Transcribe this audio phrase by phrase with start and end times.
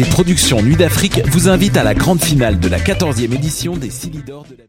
[0.00, 3.90] Les productions Nuit d'Afrique vous invitent à la grande finale de la 14e édition des
[3.90, 4.64] Silidor de la...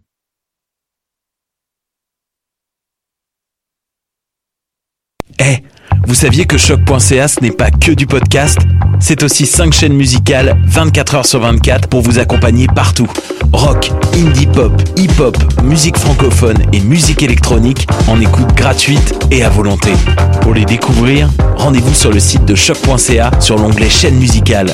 [5.40, 5.64] Eh,
[6.06, 8.60] vous saviez que choc.ca ce n'est pas que du podcast
[9.00, 13.08] C'est aussi 5 chaînes musicales 24 heures sur 24 pour vous accompagner partout.
[13.54, 19.94] Rock, indie pop, hip-hop, musique francophone et musique électronique en écoute gratuite et à volonté.
[20.42, 24.74] Pour les découvrir, rendez-vous sur le site de choc.ca sur l'onglet chaîne musicale.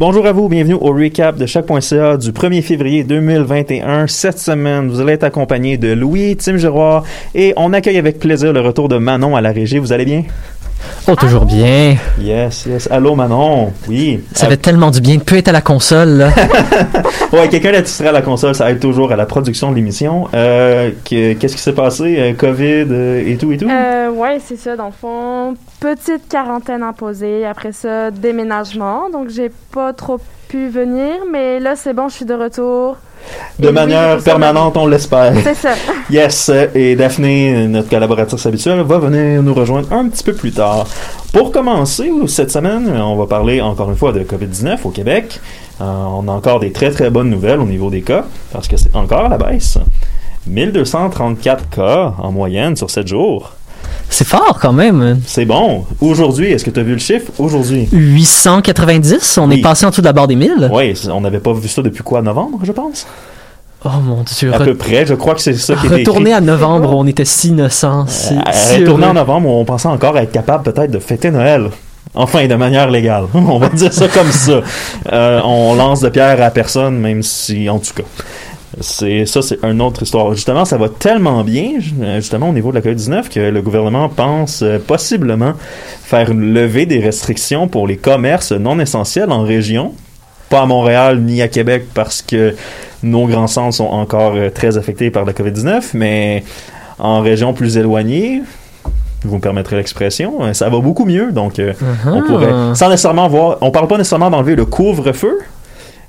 [0.00, 4.06] Bonjour à vous, bienvenue au recap de chaque.ca du 1er février 2021.
[4.06, 8.54] Cette semaine, vous allez être accompagné de Louis, Tim Giroir et on accueille avec plaisir
[8.54, 9.76] le retour de Manon à la régie.
[9.76, 10.22] Vous allez bien?
[11.08, 11.96] Oh, toujours bien.
[12.20, 12.88] Yes, yes.
[12.90, 14.22] Allô Manon, oui.
[14.34, 16.08] Ça fait tellement du bien de plus être à la console.
[16.10, 16.28] Là.
[17.32, 20.28] ouais, quelqu'un d'attitré à la console, ça aide toujours à la production de l'émission.
[20.34, 22.16] Euh, que- Qu'est-ce qui s'est passé?
[22.18, 23.68] Euh, COVID euh, et tout et tout?
[23.68, 25.54] Euh, ouais, c'est ça, dans le fond.
[25.80, 27.44] Petite quarantaine imposée.
[27.46, 29.10] Après ça, déménagement.
[29.10, 30.18] Donc, j'ai pas trop
[30.48, 31.14] pu venir.
[31.30, 32.96] Mais là, c'est bon, je suis de retour.
[33.58, 35.34] De et manière permanente, on l'espère.
[35.42, 35.70] C'est ça.
[36.10, 40.50] Yes, euh, et Daphné, notre collaboratrice habituelle, va venir nous rejoindre un petit peu plus
[40.50, 40.86] tard.
[41.32, 45.40] Pour commencer, cette semaine, on va parler encore une fois de COVID-19 au Québec.
[45.80, 48.76] Euh, on a encore des très très bonnes nouvelles au niveau des cas, parce que
[48.76, 49.78] c'est encore à la baisse.
[50.46, 53.52] 1234 cas en moyenne sur 7 jours.
[54.08, 55.20] C'est fort quand même.
[55.26, 55.84] C'est bon.
[56.00, 57.30] Aujourd'hui, est-ce que tu as vu le chiffre?
[57.38, 57.88] Aujourd'hui.
[57.92, 59.58] 890, on Oui.
[59.58, 60.70] est passé en dessous de la barre des 1000.
[60.72, 63.06] Oui, on n'avait pas vu ça depuis quoi, novembre, je pense?
[63.84, 64.52] Oh mon dieu.
[64.54, 65.96] À peu près, je crois que c'est ça qui était.
[65.96, 68.06] Retourner à novembre, on était si innocents.
[68.08, 71.70] si- si Retourner en novembre, on pensait encore être capable peut-être de fêter Noël.
[72.14, 73.24] Enfin, de manière légale.
[73.34, 74.60] on va dire ça comme ça.
[75.12, 78.02] Euh, on lance de pierre à personne, même si, en tout cas.
[78.80, 80.32] C'est ça, c'est une autre histoire.
[80.34, 81.72] Justement, ça va tellement bien,
[82.02, 85.54] euh, justement au niveau de la COVID-19, que le gouvernement pense euh, possiblement
[86.02, 89.92] faire une levée des restrictions pour les commerces non essentiels en région.
[90.50, 92.54] Pas à Montréal ni à Québec parce que
[93.02, 96.44] nos grands centres sont encore euh, très affectés par la COVID-19, mais
[96.98, 98.42] en région plus éloignée,
[99.24, 101.32] vous me permettrez l'expression, ça va beaucoup mieux.
[101.32, 101.72] Donc, euh,
[102.06, 105.38] on pourrait, sans nécessairement voir, on parle pas nécessairement d'enlever le couvre-feu,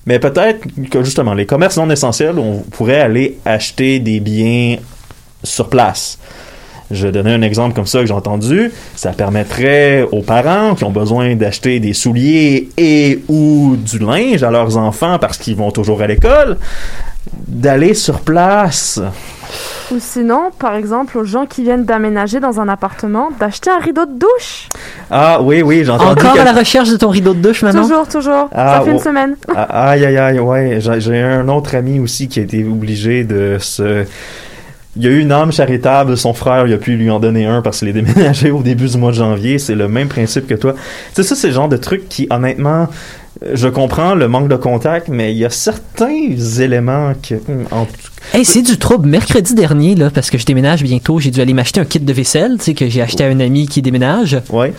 [0.06, 4.78] mais peut-être que justement, les commerces non essentiels, on pourrait aller acheter des biens
[5.44, 6.17] sur place.
[6.91, 8.72] Je vais donner un exemple comme ça que j'ai entendu.
[8.95, 14.51] Ça permettrait aux parents qui ont besoin d'acheter des souliers et ou du linge à
[14.51, 16.57] leurs enfants parce qu'ils vont toujours à l'école,
[17.47, 19.00] d'aller sur place.
[19.91, 24.06] Ou sinon, par exemple, aux gens qui viennent d'aménager dans un appartement, d'acheter un rideau
[24.06, 24.69] de douche.
[25.09, 26.12] Ah oui, oui, j'ai entendu.
[26.22, 27.81] Encore que- à la recherche de ton rideau de douche maintenant?
[27.81, 28.50] Toujours, toujours.
[28.53, 29.35] Ah, ça fait une semaine.
[29.56, 30.78] Ah, Aïe, aïe, aïe, ouais.
[30.80, 34.06] J'ai j'ai un autre ami aussi qui a été obligé de se...
[34.97, 37.46] Il y a eu une âme charitable, son frère, il a pu lui en donner
[37.46, 39.57] un parce qu'il est déménagé au début du mois de janvier.
[39.57, 40.74] C'est le même principe que toi.
[40.74, 40.80] Tu
[41.15, 42.86] sais, ça, c'est le genre de truc qui, honnêtement, euh,
[43.54, 47.36] je comprends le manque de contact, mais il y a certains éléments que...
[47.36, 47.88] hum, en
[48.33, 49.10] Hey, c'est du trouble.
[49.10, 52.13] Mercredi dernier, là, parce que je déménage bientôt, j'ai dû aller m'acheter un kit de
[52.13, 54.39] vaisselle, tu sais, que j'ai acheté à un ami qui déménage.
[54.51, 54.74] Ouais.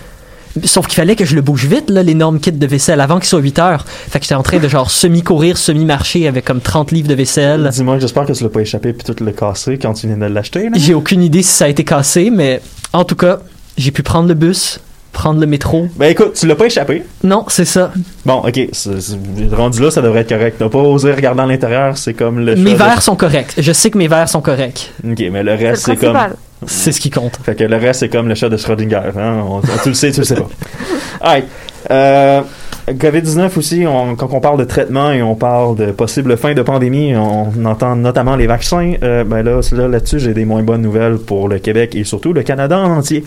[0.64, 3.26] Sauf qu'il fallait que je le bouge vite, là, l'énorme kit de vaisselle, avant qu'il
[3.26, 3.84] soit 8 heures.
[3.86, 7.68] Fait que j'étais en train de genre semi-courir, semi-marcher avec comme 30 livres de vaisselle.
[7.72, 10.26] Dis-moi, j'espère que tu l'as pas échappé puis tout le cassé quand tu viens de
[10.26, 10.68] l'acheter.
[10.74, 12.60] J'ai aucune idée si ça a été cassé, mais
[12.92, 13.40] en tout cas,
[13.78, 14.78] j'ai pu prendre le bus,
[15.12, 15.86] prendre le métro.
[15.96, 17.02] Ben écoute, tu l'as pas échappé.
[17.22, 17.92] Non, c'est ça.
[18.24, 20.56] Bon, ok, c'est- c'est- rendu là, ça devrait être correct.
[20.58, 23.54] T'as pas osé regarder à l'intérieur, c'est comme le Mes chat de- verres sont corrects.
[23.58, 24.90] Je sais que mes verres sont corrects.
[25.08, 26.12] Ok, mais le reste, c'est comme...
[26.14, 26.36] principal.
[26.66, 27.38] C'est ce qui compte.
[27.44, 29.10] Fait que le reste, c'est comme le chat de Schrödinger.
[29.18, 29.42] Hein?
[29.48, 30.48] On- tu le sais, tu le sais pas.
[31.20, 31.44] Alright.
[31.90, 32.40] Euh,
[32.88, 36.62] COVID-19 aussi, on- quand on parle de traitement et on parle de possible fin de
[36.62, 38.92] pandémie, on entend notamment les vaccins.
[39.02, 42.32] Euh, ben là, là, là-dessus, j'ai des moins bonnes nouvelles pour le Québec et surtout
[42.32, 43.24] le Canada en entier.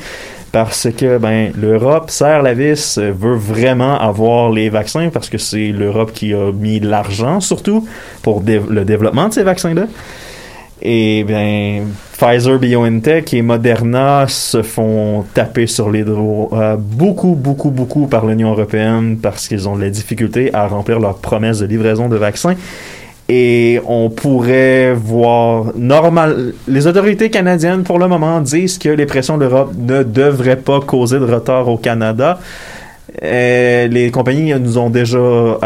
[0.56, 5.74] Parce que ben l'Europe serre la vis, veut vraiment avoir les vaccins parce que c'est
[5.74, 7.86] l'Europe qui a mis de l'argent surtout
[8.22, 9.88] pour le développement de ces vaccins-là.
[10.81, 11.81] Et bien,
[12.18, 18.25] Pfizer, BioNTech et Moderna se font taper sur les doigts euh, beaucoup, beaucoup, beaucoup par
[18.25, 22.16] l'Union européenne parce qu'ils ont de la difficulté à remplir leurs promesses de livraison de
[22.16, 22.56] vaccins.
[23.27, 26.54] Et on pourrait voir normal.
[26.68, 30.80] Les autorités canadiennes, pour le moment, disent que les pressions de l'Europe ne devraient pas
[30.80, 32.39] causer de retard au Canada.
[33.24, 35.57] Euh, les compagnies nous ont déjà, euh,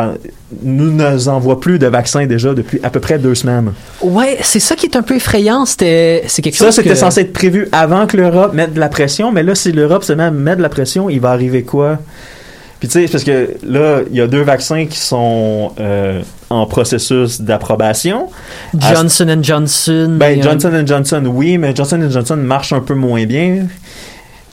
[0.61, 3.73] nous ne envoient plus de vaccins déjà depuis à peu près deux semaines.
[4.01, 5.65] Ouais, c'est ça qui est un peu effrayant.
[5.65, 8.79] C'était, c'est quelque Ça, chose c'était que- censé être prévu avant que l'Europe mette de
[8.79, 11.31] la pression, mais là, si l'Europe se met à mettre de la pression, il va
[11.31, 11.97] arriver quoi?
[12.79, 16.65] Puis tu sais, parce que là, il y a deux vaccins qui sont euh, en
[16.65, 18.29] processus d'approbation.
[18.77, 20.17] Johnson Johnson.
[20.19, 23.67] Ben, et, euh, Johnson Johnson, oui, mais Johnson Johnson marche un peu moins bien.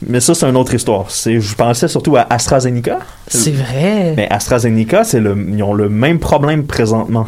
[0.05, 1.07] Mais ça, c'est une autre histoire.
[1.09, 2.99] Je pensais surtout à AstraZeneca.
[3.27, 4.13] C'est vrai.
[4.15, 7.27] Mais AstraZeneca, c'est le, ils ont le même problème présentement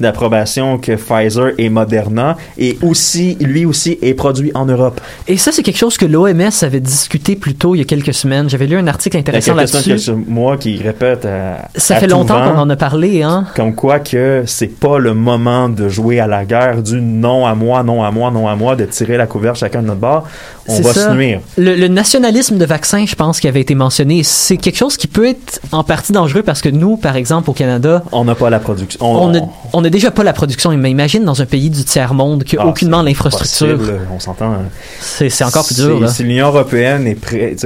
[0.00, 2.36] d'approbation que Pfizer et Moderna.
[2.58, 5.00] Et aussi, lui aussi est produit en Europe.
[5.28, 8.14] Et ça, c'est quelque chose que l'OMS avait discuté plus tôt il y a quelques
[8.14, 8.50] semaines.
[8.50, 10.12] J'avais lu un article intéressant là-dessus.
[10.26, 13.46] mois qui répète à, Ça à fait longtemps qu'on en a parlé, hein.
[13.54, 17.54] Comme quoi que c'est pas le moment de jouer à la guerre du non à
[17.54, 20.26] moi, non à moi, non à moi, de tirer la couverture chacun de notre bord.
[20.66, 21.10] On va ça.
[21.10, 21.40] se nuire.
[21.56, 25.06] Le, le nationalisme de vaccin, je pense, qui avait été mentionné, c'est quelque chose qui
[25.06, 28.50] peut être en partie dangereux parce que nous, par exemple, au Canada, On n'a pas
[28.50, 28.98] la production.
[29.04, 29.40] on n'a
[29.72, 30.70] on déjà pas la production.
[30.76, 33.78] Mais imagine dans un pays du tiers-monde qui a Ah, aucunement l'infrastructure.
[34.14, 34.52] On s'entend.
[34.52, 34.58] hein.
[35.00, 36.08] C'est encore plus dur, là.
[36.08, 37.64] Si l'Union européenne est prête,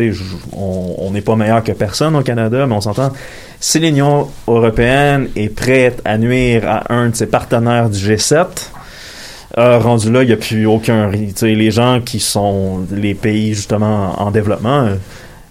[0.52, 3.10] on n'est pas meilleur que personne au Canada, mais on s'entend.
[3.60, 8.46] Si l'Union européenne est prête à nuire à un de ses partenaires du G7,
[9.56, 11.10] euh, rendu là, il n'y a plus aucun.
[11.10, 14.94] les gens qui sont les pays justement en développement, euh,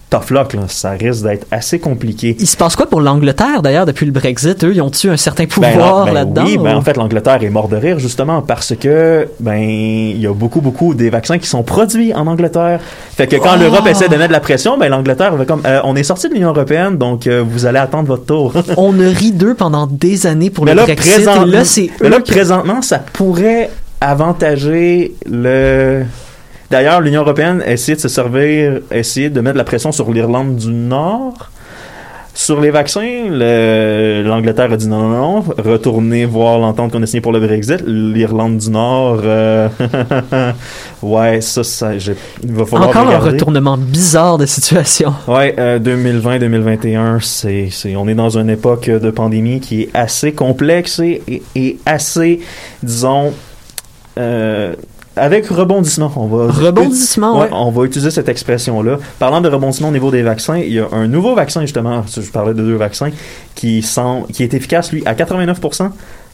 [0.10, 2.36] tough luck, là, ça risque d'être assez compliqué.
[2.40, 4.64] Il se passe quoi pour l'Angleterre, d'ailleurs, depuis le Brexit?
[4.64, 6.44] Eux, ils ont-tu un certain Ben, pouvoir ben là-dedans?
[6.46, 10.18] Oui, ben, ou- en fait, l'Angleterre est mort de rire justement parce que ben il
[10.20, 12.80] y a beaucoup beaucoup des vaccins qui sont produits en Angleterre.
[13.16, 13.60] Fait que quand Oh!
[13.60, 16.30] l'Europe essaie de mettre de la pression, ben l'Angleterre va comme euh, on est sorti
[16.30, 18.54] de l'Union européenne, donc euh, vous allez attendre votre tour.
[18.78, 21.14] On a ri d'eux pendant des années pour mais le là, Brexit.
[21.26, 23.70] présent- et là, c'est mais là présentement, ça pourrait
[24.00, 26.04] avantager le
[26.70, 30.56] D'ailleurs, l'Union européenne essaie de se servir, essayer de mettre de la pression sur l'Irlande
[30.58, 31.50] du Nord.
[32.34, 37.08] Sur les vaccins, le- l'Angleterre a dit non, non, non, retournez voir l'entente qu'on a
[37.08, 37.82] signée pour le Brexit.
[37.88, 39.68] L'Irlande du Nord, euh,
[41.02, 45.14] ouais, ça, ça il va falloir Encore un retournement bizarre de situation.
[45.28, 50.32] Ouais, euh, 2020-2021, c'est, c'est, on est dans une époque de pandémie qui est assez
[50.34, 52.42] complexe et- et assez,
[52.84, 53.34] disons,
[54.20, 54.74] euh,
[55.18, 56.12] avec rebondissement.
[56.16, 57.50] On va Rebondissement, Ouais, ouais.
[57.52, 58.98] on va utiliser cette expression-là.
[59.20, 62.22] Parlant de rebondissement au niveau des vaccins, il y a un nouveau vaccin, justement, je
[62.32, 63.10] parlais de deux vaccins,
[63.56, 65.90] qui, sont, qui est efficace, lui, à 89%.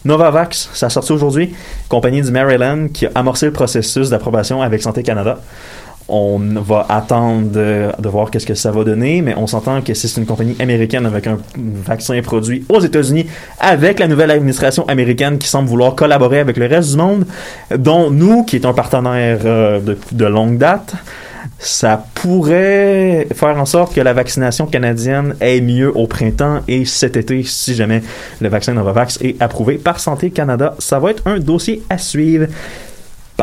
[0.05, 1.55] Novavax, ça a sorti aujourd'hui,
[1.87, 5.39] compagnie du Maryland, qui a amorcé le processus d'approbation avec Santé Canada.
[6.09, 10.09] On va attendre de, voir qu'est-ce que ça va donner, mais on s'entend que si
[10.09, 13.25] c'est une compagnie américaine avec un vaccin produit aux États-Unis,
[13.59, 17.25] avec la nouvelle administration américaine qui semble vouloir collaborer avec le reste du monde,
[17.77, 19.79] dont nous, qui est un partenaire euh,
[20.11, 20.93] de, longue date,
[21.57, 27.15] ça pourrait faire en sorte que la vaccination canadienne est mieux au printemps et cet
[27.15, 28.03] été, si jamais
[28.41, 30.75] le vaccin Novavax est approuvé par Santé Canada.
[30.79, 32.47] Ça va être un dossier à suivre.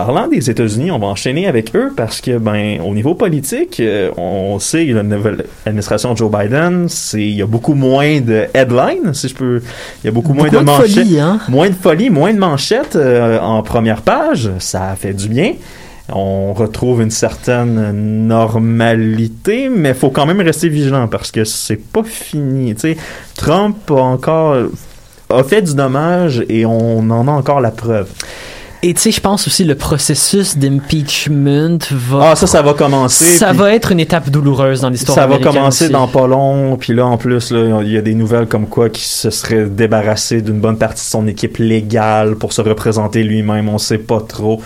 [0.06, 4.10] Parlant des États-Unis, on va enchaîner avec eux parce que, ben, au niveau politique, euh,
[4.16, 8.46] on sait la nouvelle administration de Joe Biden, c'est il y a beaucoup moins de
[8.54, 9.60] headlines, si je peux,
[10.02, 11.38] il y a beaucoup moins de de manchettes, folie, hein?
[11.50, 14.48] moins de folie, moins de manchettes euh, en première page.
[14.58, 15.52] Ça fait du bien.
[16.10, 22.04] On retrouve une certaine normalité, mais faut quand même rester vigilant parce que c'est pas
[22.04, 22.74] fini.
[23.36, 24.56] Trump a encore
[25.30, 28.08] a fait du dommage et on en a encore la preuve.
[28.82, 32.30] Et tu sais, je pense aussi le processus d'impeachment va.
[32.30, 33.36] Ah, ça, ça va commencer.
[33.36, 35.92] ça va être une étape douloureuse dans l'histoire Ça va commencer aussi.
[35.92, 38.88] dans pas long, puis là, en plus, là, il y a des nouvelles comme quoi
[38.88, 43.68] qu'il se serait débarrassé d'une bonne partie de son équipe légale pour se représenter lui-même.
[43.68, 44.62] On sait pas trop.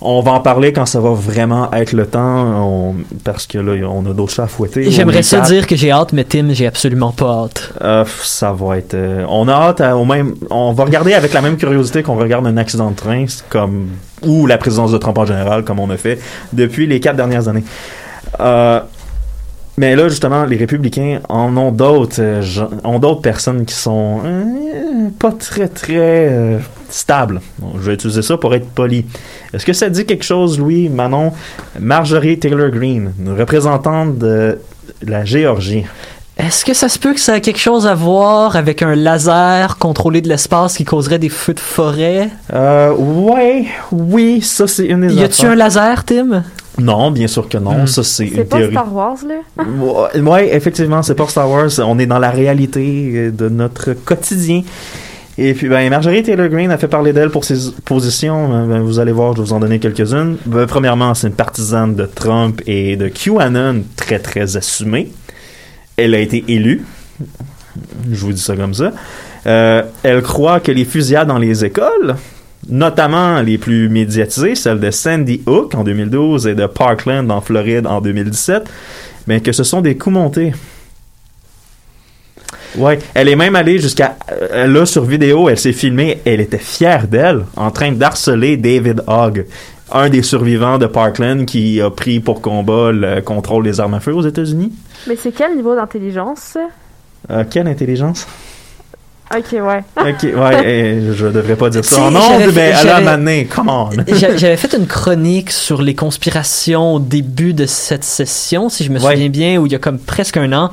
[0.00, 2.20] On va en parler quand ça va vraiment être le temps,
[2.68, 4.90] on- parce que là, on a d'autres chats à fouetter.
[4.90, 7.72] J'aimerais ça dire que j'ai hâte, mais Tim, j'ai absolument pas hâte.
[7.82, 8.94] Euh, ça va être.
[8.94, 10.34] euh, on a hâte à- au même.
[10.50, 13.88] On va regarder avec la même curiosité qu'on regarde un accident de train, comme
[14.22, 16.18] ou la présidence de Trump en général, comme on a fait
[16.52, 17.64] depuis les quatre dernières années.
[18.40, 18.80] Euh,
[19.78, 22.42] Mais là, justement, les républicains en ont d'autres, euh,
[22.82, 24.44] ont d'autres personnes qui sont euh,
[25.18, 25.96] pas très, très
[26.30, 26.58] euh,
[26.90, 27.40] stables.
[27.58, 29.04] Bon, je vais utiliser ça pour être poli.
[29.52, 31.32] Est-ce que ça dit quelque chose, Louis, Manon?
[31.78, 34.58] Marjorie Taylor Greene, une représentante de
[35.02, 35.84] la Géorgie.
[36.38, 39.78] Est-ce que ça se peut que ça a quelque chose à voir avec un laser
[39.78, 42.28] contrôlé de l'espace qui causerait des feux de forêt?
[42.52, 46.44] Euh, ouais, oui, ça c'est une des Y a-tu un laser, Tim?
[46.78, 47.84] Non, bien sûr que non.
[47.84, 47.86] Hmm.
[47.86, 48.74] Ça c'est C'est une pas théorie.
[48.74, 50.20] Star Wars, là?
[50.20, 51.70] Ouais, effectivement, c'est pas Star Wars.
[51.78, 54.62] On est dans la réalité de notre quotidien.
[55.38, 58.54] Et puis, ben, Marjorie Taylor Greene a fait parler d'elle pour ses positions.
[58.54, 60.38] Euh, ben, vous allez voir, je vais vous en donner quelques-unes.
[60.46, 65.12] Ben, premièrement, c'est une partisane de Trump et de QAnon très, très assumée.
[65.98, 66.84] Elle a été élue.
[68.10, 68.92] Je vous dis ça comme ça.
[69.46, 72.16] Euh, elle croit que les fusillades dans les écoles,
[72.68, 77.86] notamment les plus médiatisées, celles de Sandy Hook en 2012 et de Parkland en Floride
[77.86, 78.64] en 2017,
[79.26, 80.52] mais que ce sont des coups montés.
[82.76, 86.58] Ouais, elle est même allée jusqu'à euh, là sur vidéo, elle s'est filmée, elle était
[86.58, 89.46] fière d'elle en train d'harceler David Hogg,
[89.92, 94.00] un des survivants de Parkland qui a pris pour combat le contrôle des armes à
[94.00, 94.72] feu aux États-Unis.
[95.08, 96.58] Mais c'est quel niveau d'intelligence?
[97.30, 98.26] Euh, quelle intelligence?
[99.36, 99.82] Ok, ouais.
[99.98, 101.96] Ok, ouais, eh, je devrais pas dire ça.
[102.12, 103.90] J'avais mais fait- elle a j'avais- mané, come on.
[104.14, 108.90] J'a- J'avais fait une chronique sur les conspirations au début de cette session, si je
[108.92, 109.12] me Ouais.
[109.14, 110.70] souviens bien, où il y a comme presque un an.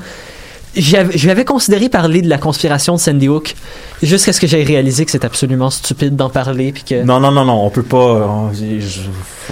[0.75, 3.53] J'avais- considéré parler de la conspiration de Sandy Hook,
[4.01, 6.71] jusqu'à ce que j'aie réalisé que c'est absolument stupide d'en parler.
[6.71, 7.03] Puis que...
[7.03, 7.97] Non, non, non, non, on peut pas.
[8.27, 9.01] On, je-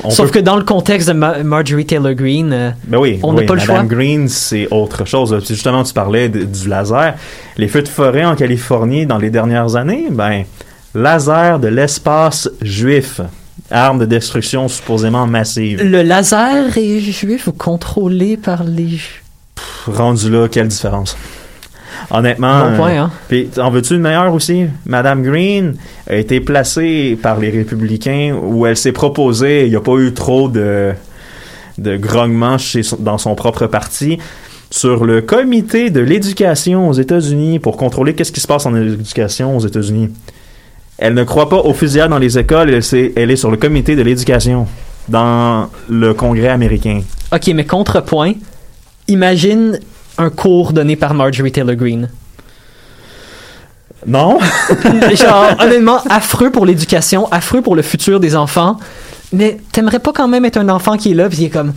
[0.04, 3.20] on Sauf peut- que dans le contexte de Ma- Marjorie Taylor Greene, euh, Ben oui,
[3.24, 3.96] On n'a oui, pas le Madame choix.
[3.98, 5.38] Green, c'est autre chose.
[5.48, 7.16] Justement, tu parlais de- du laser.
[7.58, 10.44] Les feux de forêt en Californie dans les dernières années, ben,
[10.96, 13.22] laser de l'espace juif.
[13.70, 15.82] Arme de destruction supposément massive.
[15.84, 18.98] le laser est juif ou contrôlé par les
[19.88, 21.18] Rendu là, quelle différence.
[22.10, 22.72] Honnêtement.
[22.72, 23.12] Bon point, hein?
[23.28, 24.66] Puis, en veux-tu une meilleure aussi?
[24.86, 25.76] Madame Green
[26.10, 30.14] a été placée par les républicains où elle s'est proposée, il n'y a pas eu
[30.14, 30.94] trop de,
[31.78, 34.18] de grognements chez dans son propre parti,
[34.70, 39.58] sur le comité de l'éducation aux États-Unis pour contrôler qu'est-ce qui se passe en éducation
[39.58, 40.10] aux États-Unis.
[40.98, 43.96] Elle ne croit pas aux fusillades dans les écoles, elle, elle est sur le comité
[43.96, 44.68] de l'éducation
[45.10, 47.02] dans le Congrès américain.
[47.34, 48.34] Ok, mais contrepoint,
[49.08, 49.80] imagine
[50.18, 52.10] un cours donné par Marjorie Taylor Greene.
[54.06, 54.40] Non?
[55.14, 58.78] Genre, honnêtement, affreux pour l'éducation, affreux pour le futur des enfants.
[59.32, 61.74] Mais t'aimerais pas quand même être un enfant qui est là, puis qui est comme,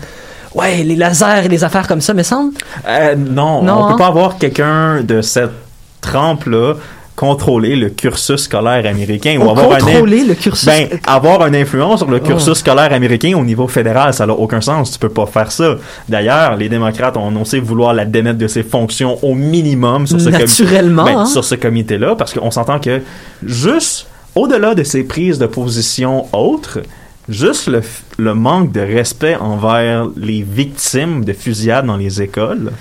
[0.55, 2.55] ouais, les lasers et les affaires comme ça, mais semble?
[2.89, 3.91] Euh, non, Non, on hein?
[3.93, 5.53] peut pas avoir quelqu'un de cette
[6.01, 6.75] trempe-là
[7.17, 10.67] contrôler le cursus scolaire américain ou Ou avoir un, contrôler le cursus.
[10.67, 12.55] ben, avoir une influence sur le cursus Oh.
[12.55, 14.91] scolaire américain au niveau fédéral, ça n'a aucun sens.
[14.91, 15.77] Tu peux pas faire ça.
[16.09, 20.31] D'ailleurs, les démocrates ont annoncé vouloir la démettre de ses fonctions au minimum sur ce
[20.31, 20.45] comité.
[20.65, 21.05] naturellement.
[21.05, 21.27] Ben, hein.
[21.27, 23.01] sur ce comité-là, parce qu'on s'entend que
[23.45, 26.81] juste au-delà de ses prises de position autres,
[27.29, 27.81] juste le,
[28.19, 32.73] le manque de respect envers les victimes de fusillades dans les écoles,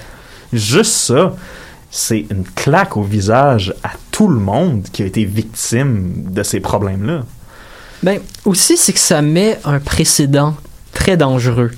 [0.52, 1.36] juste ça,
[1.92, 6.60] c'est une claque au visage à tout le monde qui a été victime de ces
[6.60, 7.26] problèmes-là.
[8.04, 10.56] Ben, aussi, c'est que ça met un précédent
[10.94, 11.72] très dangereux.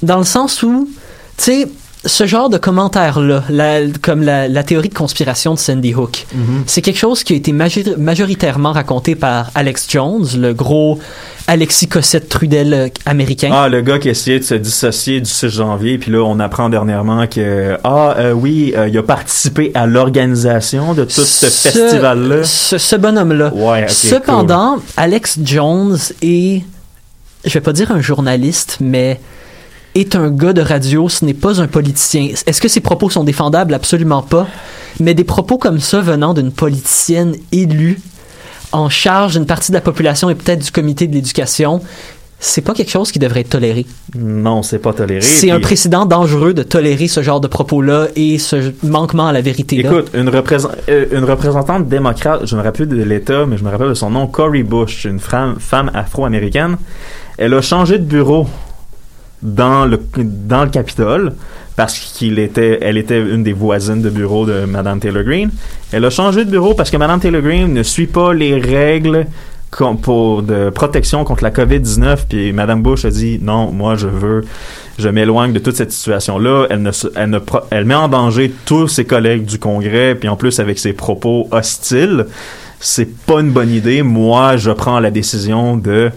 [0.00, 0.88] Dans le sens où,
[1.36, 1.68] tu sais,
[2.06, 6.26] ce genre de commentaires-là, la- comme la, la théorie de conspiration de Sandy Hook,
[6.66, 10.98] c'est quelque chose qui a été major- majoritairement raconté par Alex Jones, le gros
[11.46, 13.50] Alexis Cossette Trudel euh, américain.
[13.52, 16.68] Ah, le gars qui essayait de se dissocier du 6 janvier, puis là, on apprend
[16.70, 22.44] dernièrement que, ah, euh, oui, euh, il a participé à l'organisation de tout ce, festival-là.
[22.44, 23.52] Ce, ce bonhomme-là.
[23.54, 26.62] Ouais, Cependant, Alex Jones est,
[27.44, 29.20] je vais pas dire un journaliste, mais
[29.94, 32.28] est un gars de radio, ce n'est pas un politicien.
[32.46, 33.74] Est-ce que ses propos sont défendables?
[33.74, 34.46] Absolument pas.
[35.00, 37.98] Mais des propos comme ça venant d'une politicienne élue
[38.72, 41.80] en charge d'une partie de la population et peut-être du comité de l'éducation,
[42.40, 43.86] c'est pas quelque chose qui devrait être toléré.
[44.16, 45.20] Non, c'est pas toléré.
[45.20, 49.40] C'est un précédent dangereux de tolérer ce genre de propos-là et ce manquement à la
[49.40, 49.90] vérité là.
[49.90, 53.70] Écoute, une, représent- euh, une représentante démocrate, je me rappelle de l'État, mais je me
[53.70, 56.76] rappelle de son nom, Cory Bush, une femme, femme afro-américaine.
[57.38, 58.46] Elle a changé de bureau
[59.44, 61.32] dans le, dans le Capitole
[61.76, 65.50] parce qu'il était, elle était une des voisines de bureau de Madame Taylor Greene.
[65.92, 69.26] Elle a changé de bureau parce que Madame Taylor Greene ne suit pas les règles
[70.02, 74.44] pour de protection contre la COVID-19 puis Madame Bush a dit non, moi je veux
[74.98, 76.66] je m'éloigne de toute cette situation-là.
[76.70, 77.38] Elle, ne, elle, ne
[77.70, 81.48] elle met en danger tous ses collègues du Congrès, puis en plus avec ses propos
[81.50, 82.26] hostiles.
[82.78, 84.02] C'est pas une bonne idée.
[84.02, 86.10] Moi, je prends la décision de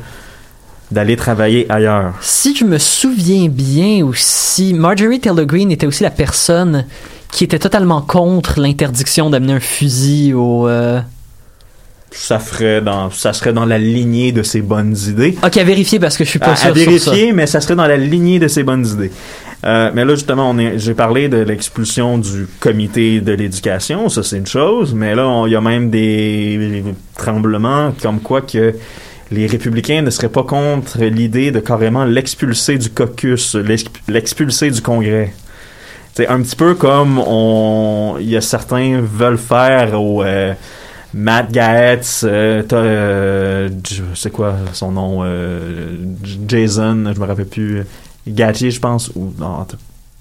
[0.92, 2.14] d'aller travailler ailleurs.
[2.22, 6.86] Si je me souviens bien aussi, Marjorie Taylor Greene était aussi la personne
[7.32, 10.68] qui était totalement contre l'interdiction d'amener un fusil au.
[10.70, 11.02] euh,
[12.12, 15.38] Ça ferait dans, ça serait dans la lignée de ses bonnes idées.
[15.44, 17.12] Ok, à vérifier parce que je suis pas à, sûr à sur ça.
[17.12, 19.12] vérifier, mais ça serait dans la lignée de ses bonnes idées.
[19.66, 24.46] Euh, mais là, justement, j'ai parlé de l'expulsion du comité de l'éducation, ça c'est une
[24.48, 26.84] chose, mais là, il y a même des
[27.18, 28.76] tremblements comme quoi que
[29.32, 34.82] les républicains ne seraient pas contre l'idée de carrément l'expulser du caucus, l'exp- l'expulser du
[34.82, 35.34] Congrès.
[36.14, 40.54] C'est un petit peu comme on, il y a certains veulent faire au euh,
[41.14, 43.70] Matt Gaetz, euh, euh,
[44.16, 45.96] c'est quoi son nom, euh,
[46.48, 47.84] Jason, je me rappelle plus,
[48.28, 49.66] Gatchi, je pense, ou non,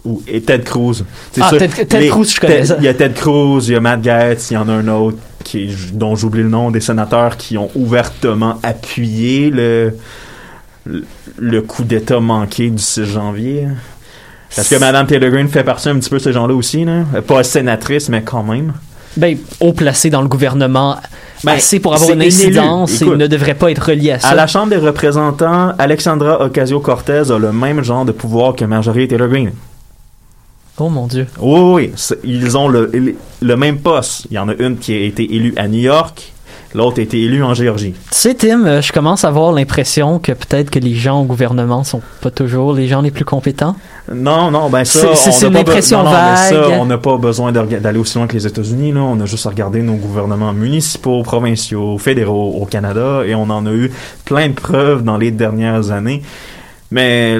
[0.04, 1.02] ou et Ted Cruz.
[1.40, 2.76] Ah, ça, Ted, Ted les- Cruz, je connais ça.
[2.78, 4.88] Il y a Ted Cruz, il y a Matt Gaetz, il y en a un
[4.88, 9.96] autre qui, dont j'oublie le nom, des sénateurs qui ont ouvertement appuyé le,
[10.84, 11.04] le,
[11.38, 13.68] le coup d'État manqué du 6 janvier.
[14.54, 17.04] Parce que Mme Taylor Greene fait partie un petit peu de ces gens-là aussi, là.
[17.26, 18.72] Pas sénatrice, mais quand même.
[19.16, 20.96] Ben, haut placé dans le gouvernement,
[21.44, 24.28] Ben, assez pour avoir une incidence et ne devrait pas être relié à ça.
[24.28, 29.08] À la Chambre des représentants, Alexandra Ocasio-Cortez a le même genre de pouvoir que Marjorie
[29.08, 29.52] Taylor Greene.
[30.78, 31.26] Oh mon dieu.
[31.40, 31.92] Oui, oui,
[32.24, 32.90] Ils ont le,
[33.40, 34.26] le même poste.
[34.30, 36.32] Il y en a une qui a été élue à New York,
[36.74, 37.92] l'autre a été élue en Géorgie.
[37.92, 41.24] Tu sais, Tim, euh, je commence à avoir l'impression que peut-être que les gens au
[41.24, 43.74] gouvernement sont pas toujours les gens les plus compétents.
[44.12, 46.78] Non, non, ben ça, C'est- une impression non, non, mais ça, vague.
[46.80, 48.92] on n'a pas besoin d'aller aussi loin que les États-Unis.
[48.92, 53.48] Là, on a juste à regarder nos gouvernements municipaux, provinciaux, fédéraux au Canada, et on
[53.48, 53.90] en a eu
[54.26, 56.22] plein de preuves dans les dernières années.
[56.96, 57.36] Mais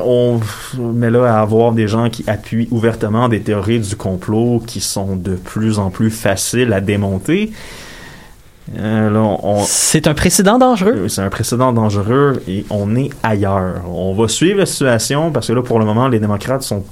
[0.00, 0.38] on,
[0.78, 5.16] mais là, à avoir des gens qui appuient ouvertement des théories du complot qui sont
[5.16, 7.50] de plus en plus faciles à démonter.
[8.78, 9.10] euh,
[9.42, 10.94] on, C'est un précédent dangereux.
[10.96, 13.82] euh, c'est un précédent dangereux et on est ailleurs.
[13.88, 16.84] On va suivre la situation parce que là, pour le moment, les démocrates sont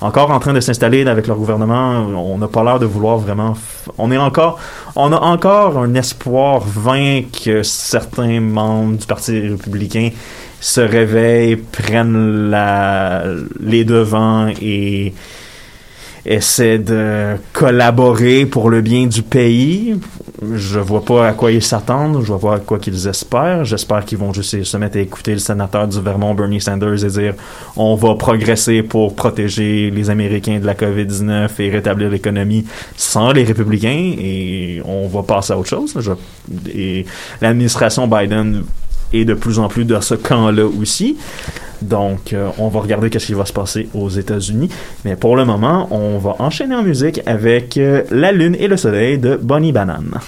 [0.00, 2.00] encore en train de s'installer avec leur gouvernement.
[2.32, 3.54] On n'a pas l'air de vouloir vraiment.
[3.96, 4.58] On est encore,
[4.96, 10.10] on a encore un espoir vain que certains membres du Parti républicain
[10.62, 13.24] se réveillent, prennent la,
[13.60, 15.12] les devants et
[16.24, 19.98] essaient de collaborer pour le bien du pays.
[20.54, 23.64] Je vois pas à quoi ils s'attendent, je vois pas à quoi qu'ils espèrent.
[23.64, 27.08] J'espère qu'ils vont juste se mettre à écouter le sénateur du Vermont, Bernie Sanders, et
[27.08, 27.34] dire
[27.76, 33.42] on va progresser pour protéger les Américains de la COVID-19 et rétablir l'économie sans les
[33.42, 35.98] républicains et on va passer à autre chose.
[36.72, 37.04] Et
[37.40, 38.62] l'administration Biden
[39.12, 41.16] est de plus en plus dans ce camp-là aussi.
[41.82, 44.68] Donc, euh, on va regarder qu'est-ce qui va se passer aux États-Unis.
[45.04, 48.76] Mais pour le moment, on va enchaîner en musique avec euh, La Lune et le
[48.76, 50.20] Soleil de Bonnie Banane.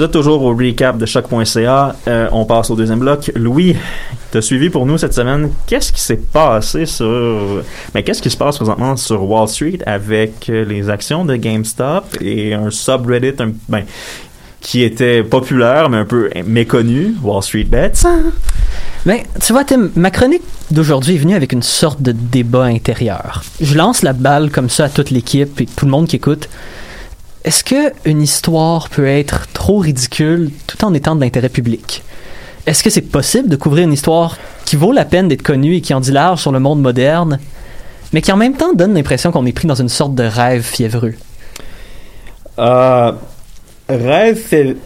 [0.00, 1.94] Vous êtes toujours au recap de choc.ca.
[2.08, 3.30] Euh, on passe au deuxième bloc.
[3.36, 3.76] Louis,
[4.30, 5.50] t'as suivi pour nous cette semaine.
[5.66, 7.62] Qu'est-ce qui s'est passé sur...
[7.94, 12.16] Mais qu'est-ce qui se passe présentement sur Wall Street avec euh, les actions de GameStop
[12.22, 13.34] et un subreddit
[13.68, 13.82] ben,
[14.62, 18.08] qui était populaire mais un peu méconnu, Wall Street Bets?
[19.04, 23.42] Mais tu vois, Tim, ma chronique d'aujourd'hui est venue avec une sorte de débat intérieur.
[23.60, 26.48] Je lance la balle comme ça à toute l'équipe et tout le monde qui écoute.
[27.44, 32.02] Est-ce que une histoire peut être trop ridicule tout en étant de l'intérêt public?
[32.66, 35.80] Est-ce que c'est possible de couvrir une histoire qui vaut la peine d'être connue et
[35.80, 37.38] qui en dit large sur le monde moderne,
[38.12, 40.62] mais qui en même temps donne l'impression qu'on est pris dans une sorte de rêve
[40.62, 41.14] fiévreux?
[42.58, 43.12] Euh,
[43.88, 44.38] rêve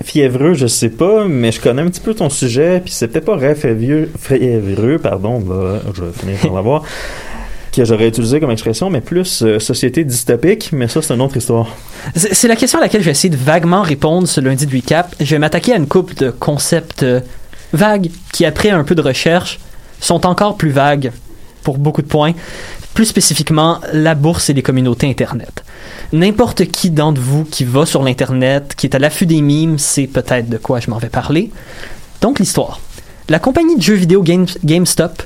[0.04, 3.24] fiévreux, je sais pas, mais je connais un petit peu ton sujet, puis c'est peut-être
[3.24, 5.42] pas rêve fiévreux, pardon,
[5.92, 6.82] je vais finir par l'avoir,
[7.76, 11.36] que j'aurais utilisé comme expression, mais plus euh, société dystopique, mais ça, c'est une autre
[11.36, 11.66] histoire.
[12.14, 15.14] C'est la question à laquelle je vais essayer de vaguement répondre ce lundi de recap.
[15.20, 17.20] Je vais m'attaquer à une couple de concepts euh,
[17.72, 19.58] vagues qui, après un peu de recherche,
[20.00, 21.12] sont encore plus vagues
[21.62, 22.32] pour beaucoup de points.
[22.94, 25.64] Plus spécifiquement, la bourse et les communautés Internet.
[26.12, 30.06] N'importe qui d'entre vous qui va sur l'Internet, qui est à l'affût des mimes, sait
[30.06, 31.50] peut-être de quoi je m'en vais parler.
[32.20, 32.80] Donc, l'histoire.
[33.28, 35.22] La compagnie de jeux vidéo Game- GameStop,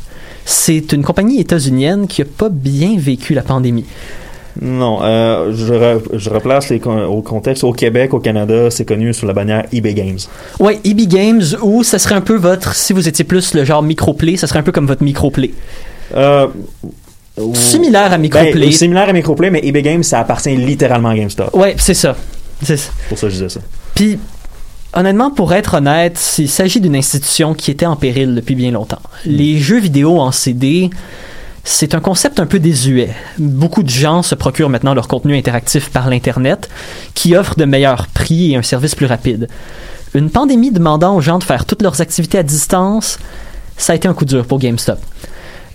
[0.50, 3.84] c'est une compagnie états-unienne qui a pas bien vécu la pandémie.
[4.62, 7.64] Non, euh, je, re- je replace les au contexte.
[7.64, 10.18] Au Québec, au Canada, c'est connu sous la bannière eBay Games.
[10.58, 13.82] Ouais, EB Games, ou ça serait un peu votre, si vous étiez plus le genre
[13.82, 15.50] microplay, ça serait un peu comme votre microplay.
[16.16, 16.46] Euh,
[17.52, 18.52] Similaire à microplay.
[18.66, 21.54] Ben, similaire à Microplay, mais eBay Games, ça appartient littéralement à GameStop.
[21.54, 22.16] Ouais, c'est ça.
[22.62, 22.90] C'est ça.
[22.98, 23.60] C'est pour ça que je disais ça.
[23.94, 24.18] Puis,
[24.94, 29.02] honnêtement, pour être honnête, il s'agit d'une institution qui était en péril depuis bien longtemps.
[29.24, 30.90] Les jeux vidéo en CD,
[31.64, 33.10] c'est un concept un peu désuet.
[33.38, 36.68] Beaucoup de gens se procurent maintenant leur contenu interactif par l'Internet,
[37.14, 39.48] qui offre de meilleurs prix et un service plus rapide.
[40.14, 43.18] Une pandémie demandant aux gens de faire toutes leurs activités à distance,
[43.76, 44.98] ça a été un coup dur pour GameStop.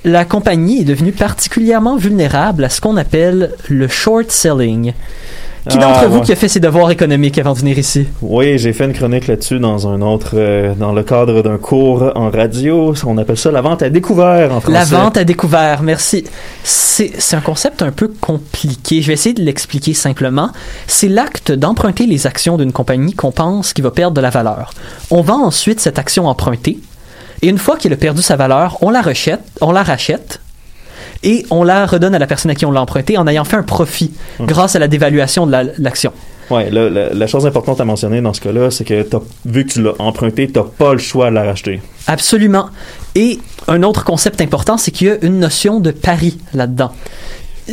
[0.05, 4.93] La compagnie est devenue particulièrement vulnérable à ce qu'on appelle le short selling.
[5.69, 6.25] Qui d'entre Ah, vous ouais.
[6.25, 8.05] qui a fait ses devoirs économiques avant de venir ici?
[8.21, 12.11] Oui, j'ai fait une chronique là-dessus dans un autre, euh, dans le cadre d'un cours
[12.15, 12.93] en radio.
[13.05, 14.77] On appelle ça la vente à découvert en français.
[14.77, 16.25] La vente à découvert, merci.
[16.65, 19.01] C'est c'est un concept un peu compliqué.
[19.01, 20.49] Je vais essayer de l'expliquer simplement.
[20.87, 24.73] C'est l'acte d'emprunter les actions d'une compagnie qu'on pense qui va perdre de la valeur.
[25.11, 26.79] On vend ensuite cette action empruntée,
[27.41, 30.39] et une fois qu'elle a perdu sa valeur, on la rachète, on la rachète,
[31.23, 33.57] et on la redonne à la personne à qui on l'a empruntée en ayant fait
[33.57, 34.45] un profit Hum.
[34.45, 36.11] grâce à la dévaluation de la- l'action.
[36.49, 39.07] Ouais, là, la, la chose importante à mentionner dans ce cas-là, c'est que
[39.45, 41.81] vu que tu l'as emprunté, t'as pas le choix de la racheter.
[42.07, 42.69] Absolument.
[43.15, 46.91] Et un autre concept important, c'est qu'il y a une notion de pari là-dedans.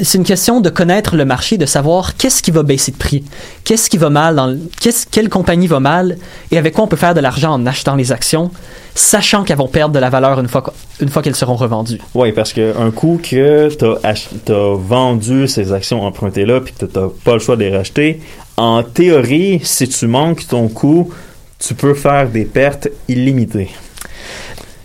[0.02, 3.24] C'est une question de connaître le marché, de savoir qu'est-ce qui va baisser de prix,
[3.64, 6.16] qu'est-ce qui va mal, dans le- qu'est-ce- quelle compagnie va mal,
[6.52, 8.52] et avec quoi on peut faire de l'argent en achetant les actions,
[8.94, 12.00] sachant qu'elles vont perdre de la valeur une fois, qu- une fois qu'elles seront revendues.
[12.14, 13.68] Oui, parce que un coup que
[14.02, 18.20] ach- t'as vendu ces actions empruntées-là, puis que t'as pas le choix de les racheter,
[18.56, 21.12] en théorie, si tu manques ton coup,
[21.58, 23.70] tu peux faire des pertes illimitées.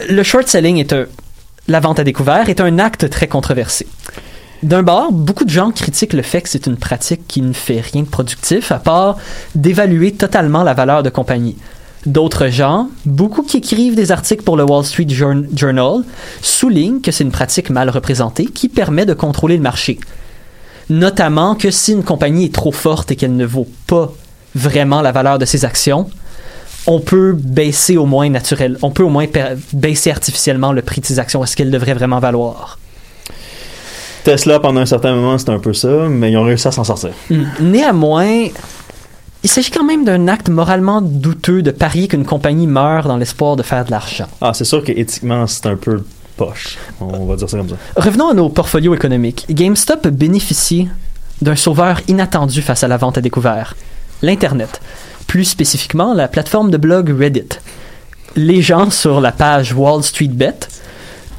[0.10, 1.06] Le short selling est un,
[1.68, 3.88] la vente à découvert est un acte très controversé.
[4.64, 7.82] D'un bord, beaucoup de gens critiquent le fait que c'est une pratique qui ne fait
[7.82, 9.18] rien de productif à part
[9.54, 11.56] d'évaluer totalement la valeur de compagnie.
[12.06, 16.04] D'autres gens, beaucoup qui écrivent des articles pour le Wall Street Jour- Journal,
[16.42, 20.00] soulignent que c'est une pratique mal représentée qui permet de contrôler le marché.
[20.90, 24.14] Notamment que si une compagnie est trop forte et qu'elle ne vaut pas
[24.54, 26.08] vraiment la valeur de ses actions,
[26.86, 29.26] on peut baisser au moins naturel, on peut au moins
[29.74, 31.44] baisser artificiellement le prix de ses actions.
[31.44, 32.78] Est-ce qu'elles devraient vraiment valoir?
[34.24, 36.84] Tesla, pendant un certain moment, c'était un peu ça, mais ils ont réussi à s'en
[36.84, 37.12] sortir.
[37.60, 38.48] Néanmoins,
[39.46, 43.56] il s'agit quand même d'un acte moralement douteux de parier qu'une compagnie meurt dans l'espoir
[43.56, 44.26] de faire de l'argent.
[44.42, 46.04] Ah, c'est sûr qu'éthiquement, c'est un peu
[46.36, 46.80] poche.
[47.00, 47.76] On va dire ça comme ça.
[47.96, 49.46] Revenons à nos portfolios économiques.
[49.52, 50.88] GameStop bénéficie
[51.44, 53.76] d'un sauveur inattendu face à la vente à découvert.
[54.24, 54.82] L'Internet.
[55.28, 57.60] Plus spécifiquement, la plateforme de blog Reddit.
[58.36, 60.58] Les gens sur la page Wall Street Bet,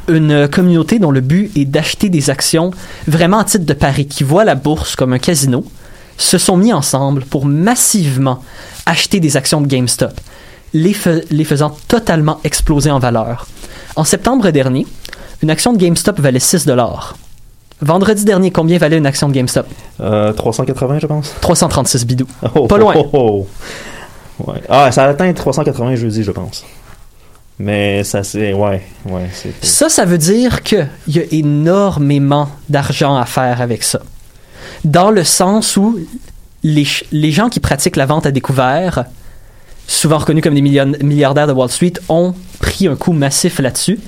[0.06, 2.70] une communauté dont le but est d'acheter des actions
[3.08, 5.64] vraiment à titre de pari, qui voit la bourse comme un casino,
[6.18, 8.42] se sont mis ensemble pour massivement
[8.86, 10.12] acheter des actions de GameStop,
[10.74, 13.46] les, fais- les faisant totalement exploser en valeur.
[13.96, 14.86] En septembre dernier,
[15.42, 17.16] une action de GameStop valait 6 dollars.
[17.82, 19.66] Vendredi dernier, combien valait une action de GameStop?
[20.00, 21.34] Euh, 380, je pense.
[21.40, 22.26] 336 bidous.
[22.54, 22.94] Oh, Pas loin.
[22.96, 23.46] oh, oh.
[24.46, 24.62] Ouais.
[24.68, 26.64] Ah, ça a atteint 380 jeudi, je pense.
[27.58, 28.52] Mais ça, c'est.
[28.52, 29.30] Ouais, ouais.
[29.62, 34.00] Ça, ça veut dire qu'il y a énormément d'argent à faire avec ça.
[34.84, 35.98] Dans le sens où
[36.62, 39.04] les, les gens qui pratiquent la vente à découvert
[39.86, 43.98] souvent reconnus comme des milliardaires de Wall Street, ont pris un coup massif là-dessus.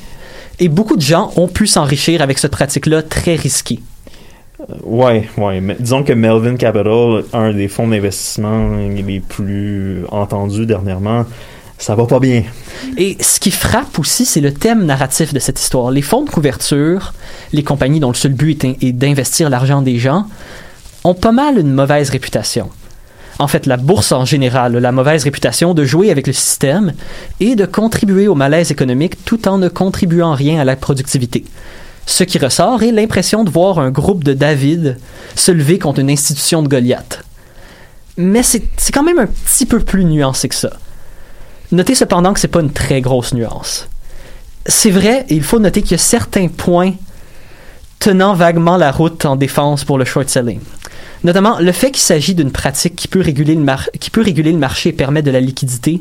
[0.61, 3.81] Et beaucoup de gens ont pu s'enrichir avec cette pratique-là très risquée.
[4.83, 5.61] Ouais, ouais.
[5.61, 11.26] Mais disons que Melvin Capital, un des fonds d'investissement les plus entendus dernièrement,
[11.79, 12.43] ça va pas bien.
[12.97, 15.91] Et ce qui frappe aussi, c'est le thème narratif de cette histoire.
[15.91, 17.14] Les fonds de couverture,
[17.53, 20.27] les compagnies dont le seul but est, est d'investir l'argent des gens,
[21.05, 22.71] ont pas mal une mauvaise réputation.
[23.38, 26.93] En fait, la bourse en général a la mauvaise réputation de jouer avec le système
[27.38, 31.45] et de contribuer au malaise économique tout en ne contribuant rien à la productivité.
[32.07, 34.99] Ce qui ressort est l'impression de voir un groupe de David
[35.37, 37.23] se lever contre une institution de Goliath.
[38.17, 38.62] Mais c'est
[38.93, 40.71] quand même un petit peu plus nuancé que ça.
[41.72, 43.88] Notez cependant que c'est pas une très grosse nuance.
[44.66, 46.92] C'est vrai, il faut noter qu'il y a certains points
[47.98, 50.61] tenant vaguement la route en défense pour le short selling.
[51.24, 53.66] Notamment le fait qu'il s'agit d'une pratique qui peut, réguler le
[53.98, 56.00] qui peut réguler le marché et permettre de la liquidité.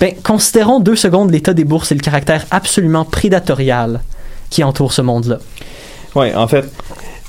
[0.00, 4.00] Ben, considérons deux secondes l'état des bourses et le caractère absolument prédatorial
[4.48, 5.38] qui entoure ce monde-là.
[6.14, 6.66] Ouais, en fait,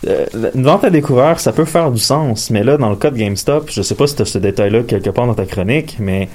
[0.07, 3.11] euh, une vente à découvert, ça peut faire du sens, mais là, dans le cas
[3.11, 5.97] de GameStop, je sais pas si tu as ce détail-là quelque part dans ta chronique,
[5.99, 6.29] mais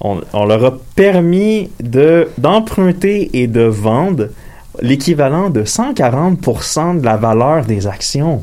[0.00, 4.28] on, on leur a permis de d'emprunter et de vendre
[4.80, 8.42] l'équivalent de 140% de la valeur des actions.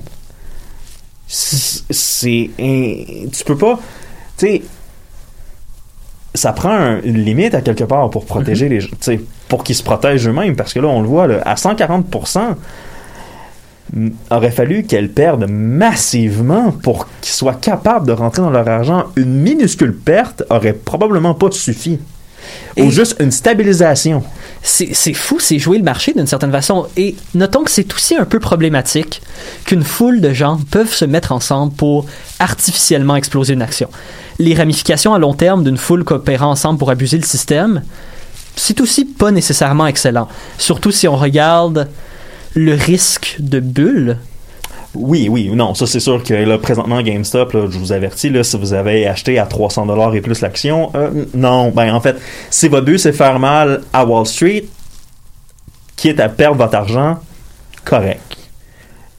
[1.27, 2.49] C'est...
[2.57, 3.79] tu peux pas...
[4.37, 4.61] Tu sais...
[6.33, 8.89] Ça prend un- une limite à quelque part pour protéger les gens,
[9.49, 12.55] pour qu'ils se protègent eux-mêmes, parce que là, on le voit, là, à 140%, m-
[14.29, 19.05] aurait fallu qu'elles perdent massivement pour qu'ils soient capables de rentrer dans leur argent.
[19.15, 21.99] Une minuscule perte aurait probablement pas suffi.
[22.77, 24.23] Et- Ou juste une stabilisation.
[24.63, 26.87] C'est c'est fou, c'est jouer le marché d'une certaine façon.
[26.95, 29.21] Et notons que c'est aussi un peu problématique
[29.65, 32.05] qu'une foule de gens peuvent se mettre ensemble pour
[32.39, 33.89] artificiellement exploser une action.
[34.39, 37.81] Les ramifications à long terme d'une foule coopérant ensemble pour abuser le système,
[38.55, 40.27] c'est aussi pas nécessairement excellent.
[40.57, 41.87] Surtout si on regarde
[42.57, 44.17] le risque de bulle?
[44.95, 48.43] Oui, oui, non, ça c'est sûr que là, présentement, GameStop, là, je vous avertis, là,
[48.43, 52.17] si vous avez acheté à 300$ et plus l'action, euh, non, ben en fait,
[52.49, 54.65] si votre but c'est faire mal à Wall Street,
[55.95, 57.19] quitte à perdre votre argent,
[57.85, 58.21] correct.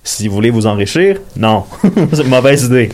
[0.03, 1.65] Si vous voulez vous enrichir, non,
[2.13, 2.89] c'est une mauvaise idée.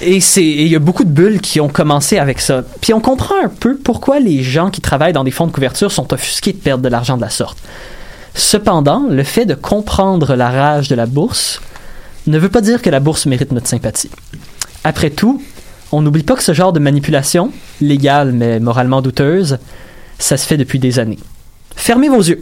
[0.00, 2.62] Et c'est et il y a beaucoup de bulles qui ont commencé avec ça.
[2.80, 5.90] Puis on comprend un peu pourquoi les gens qui travaillent dans des fonds de couverture
[5.90, 7.58] sont offusqués de perdre de l'argent de la sorte.
[8.34, 11.60] Cependant, le fait de comprendre la rage de la bourse
[12.26, 14.10] ne veut pas dire que la bourse mérite notre sympathie.
[14.84, 15.42] Après tout,
[15.92, 19.58] on n'oublie pas que ce genre de manipulation, légale mais moralement douteuse,
[20.18, 21.18] ça se fait depuis des années.
[21.74, 22.40] Fermez vos yeux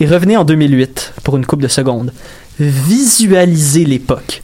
[0.00, 2.12] et revenez en 2008 pour une coupe de secondes.
[2.58, 4.42] Visualisez l'époque.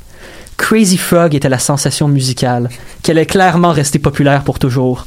[0.57, 2.69] Crazy Frog était la sensation musicale,
[3.03, 5.07] qu'elle est clairement restée populaire pour toujours.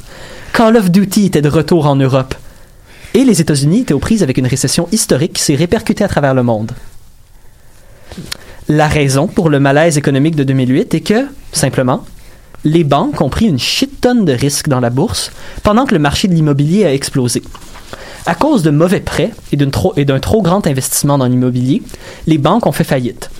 [0.52, 2.34] Call of Duty était de retour en Europe.
[3.14, 6.34] Et les États-Unis étaient aux prises avec une récession historique qui s'est répercutée à travers
[6.34, 6.72] le monde.
[8.68, 12.04] La raison pour le malaise économique de 2008 est que, simplement,
[12.64, 15.30] les banques ont pris une shit tonne de risques dans la bourse
[15.62, 17.42] pendant que le marché de l'immobilier a explosé.
[18.26, 21.82] À cause de mauvais prêts et d'un trop, grand investissement dans l'immobilier,
[22.26, 23.30] les banques ont fait faillite.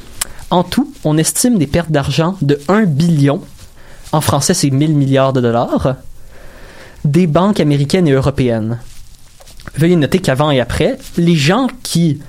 [0.51, 3.41] En tout, on estime des pertes d'argent de 1 billion,
[4.13, 5.97] en français c'est 1000 milliards de dollars,
[7.05, 8.79] des banques américaines et européennes.
[9.77, 12.21] Veuillez noter qu'avant et après, les gens qui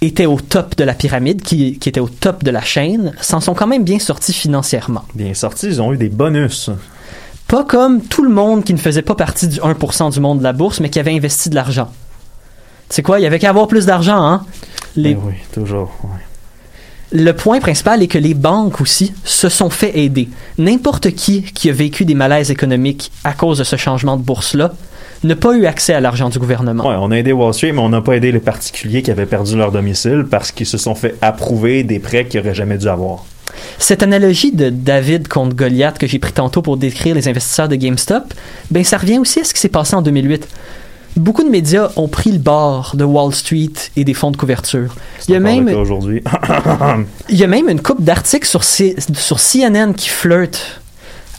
[0.00, 3.40] étaient au top de la pyramide, qui, qui étaient au top de la chaîne, s'en
[3.40, 5.04] sont quand même bien sortis financièrement.
[5.14, 6.70] Bien sorti, ils ont eu des bonus.
[7.48, 10.44] Pas comme tout le monde qui ne faisait pas partie du 1% du monde de
[10.44, 11.90] la bourse, mais qui avait investi de l'argent.
[12.88, 13.18] C'est quoi?
[13.18, 14.44] Il y avait qu'à avoir plus d'argent, hein?
[14.96, 15.90] Les, Ben oui, toujours.
[17.12, 20.28] Le point principal est que les banques aussi se sont fait aider.
[20.58, 24.72] N'importe qui qui a vécu des malaises économiques à cause de ce changement de bourse-là
[25.22, 26.86] n'a pas eu accès à l'argent du gouvernement.
[26.88, 29.26] Ouais, on a aidé Wall Street, mais on n'a pas aidé les particuliers qui avaient
[29.26, 32.88] perdu leur domicile parce qu'ils se sont fait approuver des prêts qu'ils n'auraient jamais dû
[32.88, 33.24] avoir.
[33.78, 37.76] Cette analogie de David contre Goliath que j'ai pris tantôt pour décrire les investisseurs de
[37.76, 38.34] GameStop,
[38.70, 40.48] ben ça revient aussi à ce qui s'est passé en 2008.
[41.16, 44.96] Beaucoup de médias ont pris le bord de Wall Street et des fonds de couverture.
[45.28, 46.22] Il y a même aujourd'hui.
[47.28, 50.80] Il y a même une coupe d'articles sur, C- sur CNN qui flirtent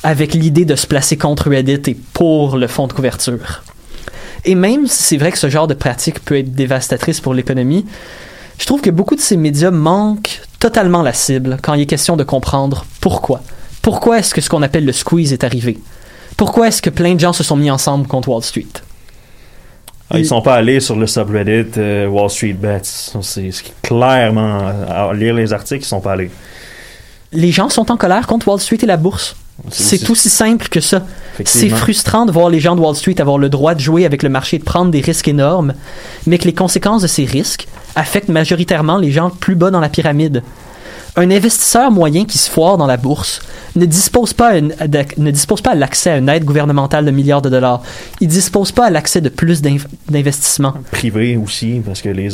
[0.05, 3.63] avec l'idée de se placer contre Reddit et pour le fonds de couverture.
[4.45, 7.87] Et même si c'est vrai que ce genre de pratique peut être dévastatrice pour l'économie,
[8.59, 12.17] je trouve que beaucoup de ces médias manquent totalement la cible quand il est question
[12.17, 13.41] de comprendre pourquoi.
[13.81, 15.79] Pourquoi est-ce que ce qu'on appelle le squeeze est arrivé?
[16.37, 18.67] Pourquoi est-ce que plein de gens se sont mis ensemble contre Wall Street?
[20.11, 22.81] Ah, ils sont pas allés sur le subreddit euh, Wall Street Bets.
[23.21, 23.49] C'est
[23.81, 26.29] clairement à lire les articles, ils sont pas allés.
[27.31, 29.35] les gens sont en colère contre Wall Street et la bourse?
[29.71, 31.03] C'est aussi- aussi simple que ça.
[31.45, 34.21] C'est frustrant de voir les gens de Wall Street avoir le droit de jouer avec
[34.23, 35.73] le marché, de prendre des risques énormes,
[36.27, 39.89] mais que les conséquences de ces risques affectent majoritairement les gens plus bas dans la
[39.89, 40.43] pyramide.
[41.17, 43.39] Un investisseur moyen qui se foire dans la bourse
[43.77, 47.05] ne dispose pas, à une- d'ac- ne dispose pas à l'accès à une aide gouvernementale
[47.05, 47.81] de milliards de dollars.
[48.19, 50.73] Il dispose pas à l'accès de plus d'inv- d'investissements.
[50.91, 52.29] privé aussi, parce que les,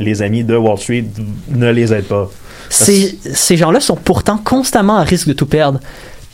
[0.00, 1.04] les amis de Wall Street
[1.50, 2.28] ne les aident pas.
[2.70, 5.78] Ces, ces gens-là sont pourtant constamment à risque de tout perdre.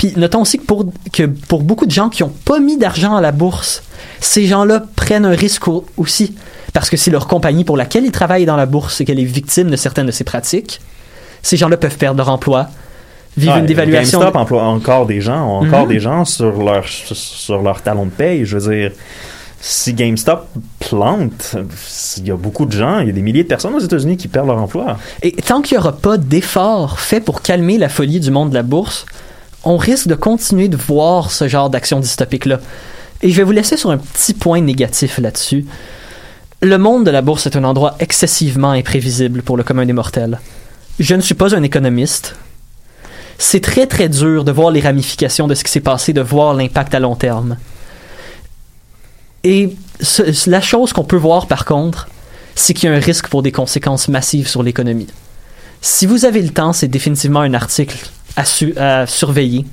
[0.01, 3.17] Puis notons aussi que pour, que pour beaucoup de gens qui n'ont pas mis d'argent
[3.17, 3.83] à la bourse,
[4.19, 6.35] ces gens-là prennent un risque au- aussi.
[6.73, 9.25] Parce que si leur compagnie pour laquelle ils travaillent dans la bourse et qu'elle est
[9.25, 10.81] victime de certaines de ces pratiques,
[11.43, 12.69] ces gens-là peuvent perdre leur emploi,
[13.37, 14.21] vivre une dévaluation.
[14.21, 15.89] GameStop emploie encore des gens, ont encore Mhm.
[15.89, 18.47] des gens sur leur, sur leur talon de paye.
[18.47, 18.93] Je veux dire,
[19.61, 20.47] si GameStop
[20.89, 21.57] plante,
[22.17, 24.17] il y a beaucoup de gens, il y a des milliers de personnes aux États-Unis
[24.17, 24.97] qui perdent leur emploi.
[25.23, 28.55] Et tant qu'il n'y aura pas d'efforts faits pour calmer la folie du monde de
[28.55, 29.05] la bourse,
[29.65, 32.61] on risque de continuer de voir ce genre d'action dystopique-là.
[33.23, 35.67] Et je vais vous laisser sur un petit point négatif là-dessus.
[36.63, 40.41] Le monde de la bourse est un endroit excessivement imprévisible pour le commun des mortels.
[40.99, 42.37] Je ne suis pas un économiste.
[43.39, 46.55] C'est très très dur de voir les ramifications de ce qui s'est passé, de voir
[46.55, 47.57] l'impact à long terme.
[49.45, 49.75] Et
[50.47, 52.09] la chose qu'on peut voir par contre,
[52.55, 55.09] c'est qu'il y a un risque pour des conséquences massives sur l'économie.
[55.81, 59.65] Si vous avez le temps, c'est définitivement un article à, su- à surveiller.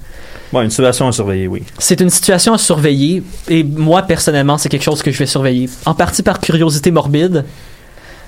[0.53, 1.63] Bon, une situation à surveiller, oui.
[1.77, 5.69] C'est une situation à surveiller et moi personnellement, c'est quelque chose que je vais surveiller.
[5.85, 7.43] En partie par curiosité morbide,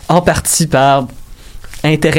[0.10, 1.08] en partie par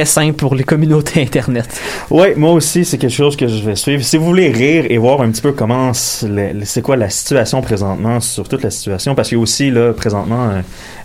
[0.04, 1.68] simple pour les communautés Internet.
[2.10, 4.02] Ouais, moi aussi, c'est quelque chose que je vais suivre.
[4.02, 8.20] Si vous voulez rire et voir un petit peu comment c'est quoi la situation présentement
[8.20, 10.50] sur toute la situation, parce qu'il y a aussi là présentement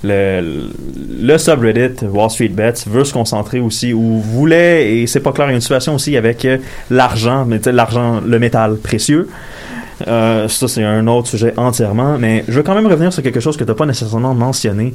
[0.05, 0.67] euh,
[1.21, 5.47] le, subreddit Wall Street Bets veut se concentrer aussi ou voulait et c'est pas clair
[5.47, 6.57] il y a une situation aussi avec euh,
[6.89, 9.27] l'argent, mais l'argent, le métal précieux.
[10.07, 13.39] Euh, ça c'est un autre sujet entièrement, mais je veux quand même revenir sur quelque
[13.39, 14.93] chose que tu n'as pas nécessairement mentionné.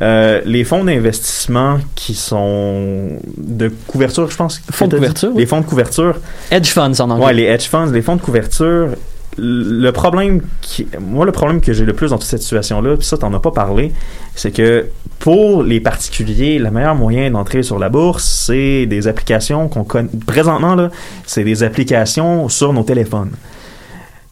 [0.00, 4.60] Euh, les fonds d'investissement qui sont de couverture, je pense.
[4.70, 5.32] Fonds de couverture.
[5.36, 6.16] Les fonds de couverture.
[6.50, 7.26] Hedge funds en anglais.
[7.26, 8.88] Ouais, les hedge funds, les fonds de couverture.
[9.36, 13.06] Le problème qui, moi, le problème que j'ai le plus dans toute cette situation-là, puis
[13.06, 13.92] ça, t'en as pas parlé,
[14.34, 14.86] c'est que
[15.18, 20.08] pour les particuliers, le meilleur moyen d'entrer sur la bourse, c'est des applications qu'on connaît.
[20.26, 20.90] Présentement, là,
[21.26, 23.30] c'est des applications sur nos téléphones.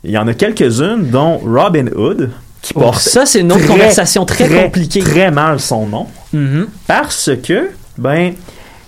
[0.02, 2.31] Il y en a quelques-unes, dont Robinhood,
[2.62, 5.01] qui Oh, ça, c'est une autre très, conversation très, compliquée.
[5.01, 6.66] très mal son nom Mhm.
[6.87, 8.33] parce que ben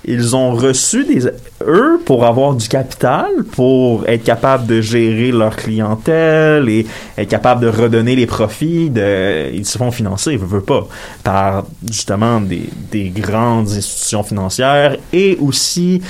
[0.04, 1.26] ils ont reçu des
[1.62, 6.86] eux pour avoir du capital pour être capable de gérer leur clientèle et
[7.18, 10.86] être capable de redonner les profits de ils se font financer veut, veut pas
[11.22, 16.00] par justement des, des grandes institutions financières et aussi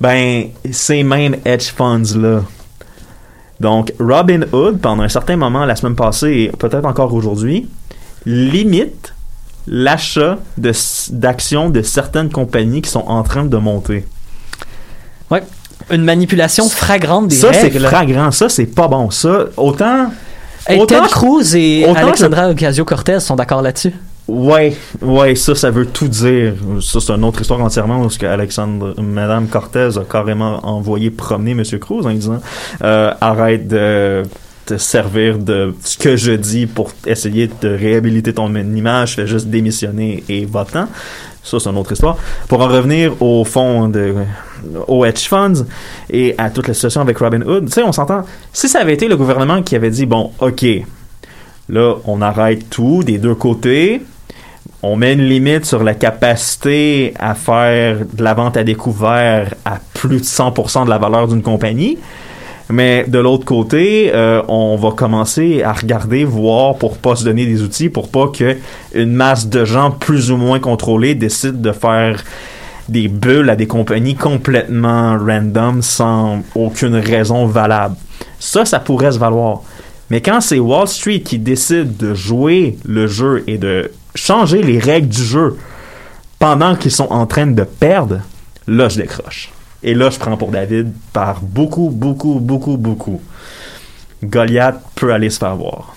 [0.00, 2.02] ben ces mêmes hedge funds
[3.60, 7.68] donc Robinhood pendant un certain moment la semaine passée et peut-être encore aujourd'hui
[8.26, 9.14] limite
[9.66, 14.04] l'achat d'actions de certaines compagnies qui sont en train de monter.
[15.90, 17.86] Une manipulation flagrante des ça, c'est règles.
[17.86, 18.30] flagrant.
[18.30, 19.10] Ça, c'est pas bon.
[19.10, 20.06] Ça, autant...
[20.66, 23.92] Hey, autant Ted Cruz et autant Alexandra Ocasio-Cortez sont d'accord là-dessus.
[24.26, 26.54] Ouais, ouais, ça, ça veut tout dire.
[26.80, 31.52] Ça, c'est une autre histoire entièrement parce que Alexandre, Madame Cortez a carrément envoyé promener
[31.52, 32.40] Monsieur Cruz en disant
[32.82, 34.22] euh, arrête de
[34.64, 39.48] te servir de ce que je dis pour essayer de réhabiliter ton image, fais juste
[39.48, 40.86] démissionner et va-t'en.
[41.42, 42.16] Ça, c'est une autre histoire.
[42.48, 44.14] Pour en revenir au fond de,
[44.88, 45.66] aux hedge funds
[46.08, 48.22] et à toute la situation avec Robinhood, tu sais, on s'entend.
[48.54, 50.64] Si ça avait été le gouvernement qui avait dit, bon, ok,
[51.68, 54.00] là, on arrête tout des deux côtés,
[54.86, 59.78] on met une limite sur la capacité à faire de la vente à découvert à
[59.94, 61.98] plus de 100% de la valeur d'une compagnie.
[62.68, 67.46] Mais de l'autre côté, euh, on va commencer à regarder, voir pour pas se donner
[67.46, 68.58] des outils, pour pas que
[68.94, 72.22] une masse de gens plus ou moins contrôlés décident de faire
[72.90, 77.96] des bulles à des compagnies complètement random sans aucune raison valable.
[78.38, 79.62] Ça, ça pourrait se valoir.
[80.10, 84.78] Mais quand c'est Wall Street qui décide de jouer le jeu et de changer les
[84.78, 85.58] règles du jeu
[86.38, 88.20] pendant qu'ils sont en train de perdre,
[88.66, 89.50] là, je décroche.
[89.82, 93.20] Et là, je prends pour David par beaucoup, beaucoup, beaucoup, beaucoup.
[94.22, 95.94] Goliath peut aller se faire voir.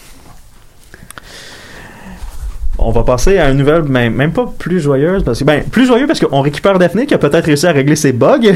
[2.78, 5.88] On va passer à une nouvelle, même, même pas plus joyeuse, parce que, ben, plus
[5.88, 8.54] joyeuse parce qu'on récupère Daphné qui a peut-être réussi à régler ses bugs.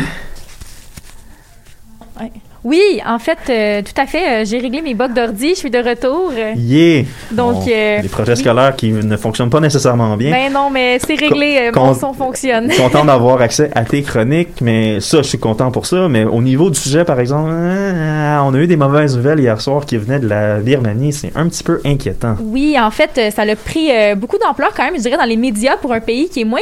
[2.64, 4.42] Oui, en fait, euh, tout à fait.
[4.42, 5.50] euh, j'ai réglé mes bugs d'ordi.
[5.50, 6.32] Je suis de retour.
[6.38, 7.04] euh, Yeah!
[7.32, 8.38] Donc, Bon, euh, les projets oui.
[8.40, 10.32] scolaires qui ne fonctionnent pas nécessairement bien.
[10.32, 11.72] Ben non, mais c'est réglé.
[11.76, 12.70] mon son fonctionne.
[12.78, 16.08] content d'avoir accès à tes chroniques, mais ça, je suis content pour ça.
[16.08, 19.60] Mais au niveau du sujet, par exemple, euh, on a eu des mauvaises nouvelles hier
[19.60, 21.14] soir qui venaient de la Birmanie.
[21.14, 22.36] C'est un petit peu inquiétant.
[22.42, 25.78] Oui, en fait, ça a pris beaucoup d'ampleur quand même, je dirais, dans les médias
[25.78, 26.60] pour un pays qui est moins,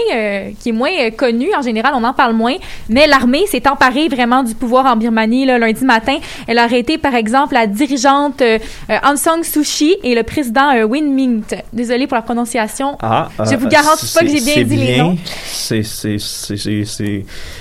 [0.61, 1.47] qui est moins connu.
[1.57, 2.55] En général, on en parle moins.
[2.87, 6.17] Mais l'armée s'est emparée vraiment du pouvoir en Birmanie là, lundi matin.
[6.47, 8.57] Elle a arrêté, par exemple, la dirigeante euh,
[8.89, 11.55] euh, Aung San Suu Kyi et le président euh, Win Mint.
[11.73, 12.97] Désolée pour la prononciation.
[13.01, 15.03] Ah, Je vous garantis pas que j'ai bien dit les bien.
[15.03, 15.17] noms.
[15.45, 15.81] C'est,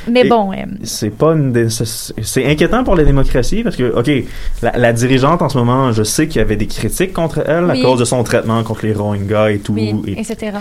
[0.08, 4.10] Mais bon, euh, c'est pas une c'est inquiétant pour la démocratie parce que, OK,
[4.62, 7.64] la, la dirigeante en ce moment, je sais qu'il y avait des critiques contre elle
[7.64, 7.80] Oui.
[7.80, 9.72] à cause de son traitement contre les Rohingyas et tout.
[9.74, 10.52] oui, et- etc.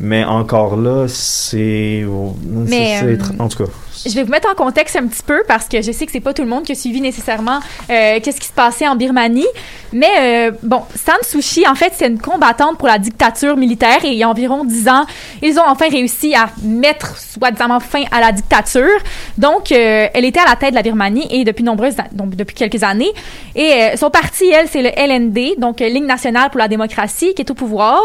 [0.00, 2.04] mais encore là, c'est.
[2.46, 3.70] Mais, c'est- c'est- en tout cas.
[4.06, 6.20] Je vais vous mettre en contexte un petit peu parce que je sais que c'est
[6.20, 9.46] pas tout le monde qui a suivi nécessairement euh, qu'est-ce qui se passait en Birmanie.
[9.92, 14.08] Mais euh, bon, San Suu en fait, c'est une combattante pour la dictature militaire et
[14.08, 15.06] il y a environ 10 ans,
[15.42, 18.98] ils ont enfin réussi à mettre soi-disant fin à la dictature.
[19.38, 22.54] Donc, euh, elle était à la tête de la Birmanie et depuis nombreuses, donc depuis
[22.54, 23.12] quelques années.
[23.54, 27.50] Et son parti, elle, c'est le LND, donc Ligue nationale pour la démocratie, qui est
[27.50, 28.00] au pouvoir,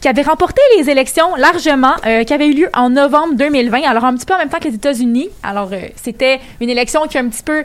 [0.00, 1.94] qui avait remporté les élections largement,
[2.26, 4.68] qui avait eu lieu en novembre 2020, alors un petit peu en même temps que
[4.68, 5.28] les États-Unis.
[5.42, 7.64] Alors, c'était une élection qui a un petit peu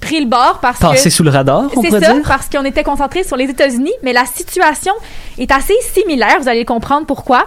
[0.00, 0.82] pris le bord parce que...
[0.82, 2.22] Passé sous le radar, on C'est ça, dire.
[2.26, 4.92] parce qu'on était concentré sur les États-Unis, mais la situation
[5.38, 6.36] est assez similaire.
[6.40, 7.44] Vous allez comprendre pourquoi.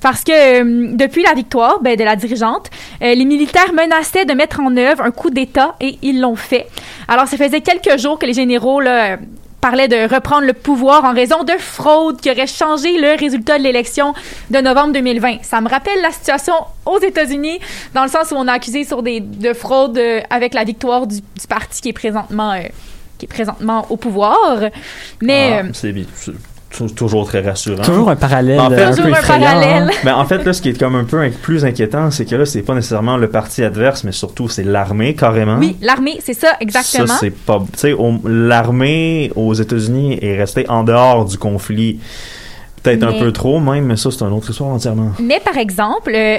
[0.00, 2.70] Parce que euh, depuis la victoire ben, de la dirigeante,
[3.02, 6.66] euh, les militaires menaçaient de mettre en œuvre un coup d'État et ils l'ont fait.
[7.06, 9.18] Alors, ça faisait quelques jours que les généraux là,
[9.60, 13.62] parlaient de reprendre le pouvoir en raison de fraude qui aurait changé le résultat de
[13.64, 14.14] l'élection
[14.50, 15.38] de novembre 2020.
[15.42, 16.54] Ça me rappelle la situation
[16.86, 17.60] aux États-Unis,
[17.94, 21.06] dans le sens où on a accusé sur des de fraude euh, avec la victoire
[21.06, 22.62] du, du parti qui est présentement euh,
[23.18, 24.60] qui est présentement au pouvoir.
[25.20, 26.04] Mais Ah, euh, c'est bien.
[26.94, 27.82] Toujours très rassurant.
[27.82, 29.44] Toujours un parallèle En fait, euh, un toujours peu un effrayant.
[29.44, 29.82] parallèle.
[29.90, 29.96] hein.
[30.04, 32.36] Mais en fait, là, ce qui est comme un peu in- plus inquiétant, c'est que
[32.36, 35.58] là, c'est pas nécessairement le parti adverse, mais surtout c'est l'armée carrément.
[35.58, 37.06] oui, l'armée, c'est ça exactement.
[37.08, 37.58] Ça, c'est pas.
[37.72, 41.98] Tu sais, au- l'armée aux États-Unis est restée en dehors du conflit.
[42.82, 45.10] Peut-être un peu trop, même, mais ça, c'est une autre histoire entièrement.
[45.20, 46.38] Mais par exemple, euh,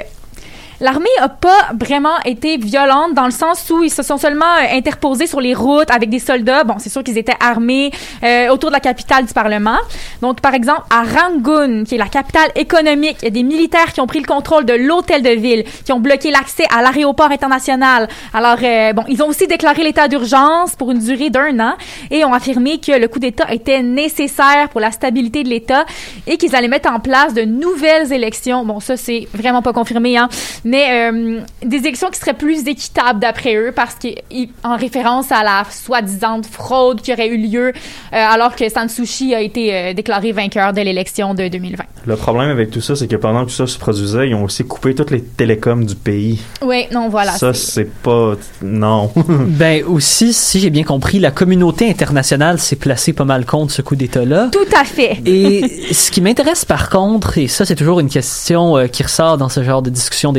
[0.82, 4.76] l'armée a pas vraiment été violente dans le sens où ils se sont seulement euh,
[4.76, 6.64] interposés sur les routes avec des soldats.
[6.64, 7.92] Bon, c'est sûr qu'ils étaient armés
[8.24, 9.78] euh, autour de la capitale du Parlement.
[10.20, 13.92] Donc, par exemple, à Rangoon, qui est la capitale économique, il y a des militaires
[13.92, 17.30] qui ont pris le contrôle de l'hôtel de ville, qui ont bloqué l'accès à l'aéroport
[17.30, 18.08] international.
[18.34, 21.74] Alors, euh, bon, ils ont aussi déclaré l'état d'urgence pour une durée d'un an
[22.10, 25.84] et ont affirmé que le coup d'État était nécessaire pour la stabilité de l'État
[26.26, 28.64] et qu'ils allaient mettre en place de nouvelles élections.
[28.64, 30.28] Bon, ça, c'est vraiment pas confirmé, hein,
[30.74, 36.40] euh, des élections qui seraient plus équitables d'après eux parce qu'en référence à la soi-disant
[36.50, 37.72] fraude qui aurait eu lieu euh,
[38.12, 41.84] alors que San Suu Kyi a été euh, déclaré vainqueur de l'élection de 2020.
[42.06, 44.44] Le problème avec tout ça, c'est que pendant que tout ça se produisait, ils ont
[44.44, 46.40] aussi coupé toutes les télécoms du pays.
[46.62, 47.32] Oui, non, voilà.
[47.32, 48.34] ça, c'est- pas.
[48.62, 49.10] Non.
[49.46, 53.82] Ben aussi, si j'ai bien compris, la communauté internationale s'est placée pas mal contre ce
[53.82, 54.48] coup d'État-là.
[54.52, 55.18] Tout à fait.
[55.26, 59.38] Et ce qui m'intéresse par contre, et ça c'est toujours une question euh, qui ressort
[59.38, 60.32] dans ce genre de discussion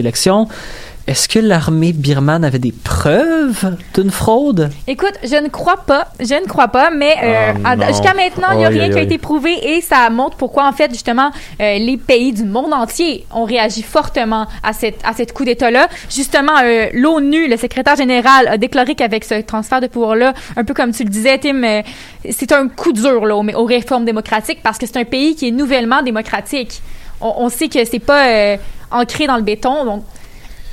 [1.05, 4.70] est-ce que l'armée birmane avait des preuves d'une fraude?
[4.88, 8.59] Écoute, je ne crois pas, je ne crois pas, mais euh, Ah, jusqu'à maintenant, il
[8.59, 11.32] n'y a rien aïe, qui a été prouvé et ça montre pourquoi, en fait, justement,
[11.59, 15.89] euh, les pays du monde entier ont réagi fortement à cette, à cette coup d'État-là.
[16.09, 20.74] Justement, euh, l'ONU, le secrétaire général, a déclaré qu'avec ce transfert de pouvoir-là, un peu
[20.74, 21.82] comme tu le disais, Tim, euh,
[22.30, 25.49] c'est un coup dur là, aux, aux réformes démocratiques parce que c'est un pays qui
[25.49, 26.82] est nouvellement démocratique.
[27.20, 28.57] On, on sait que c'est pas euh,
[28.94, 30.04] ancré dans le béton, donc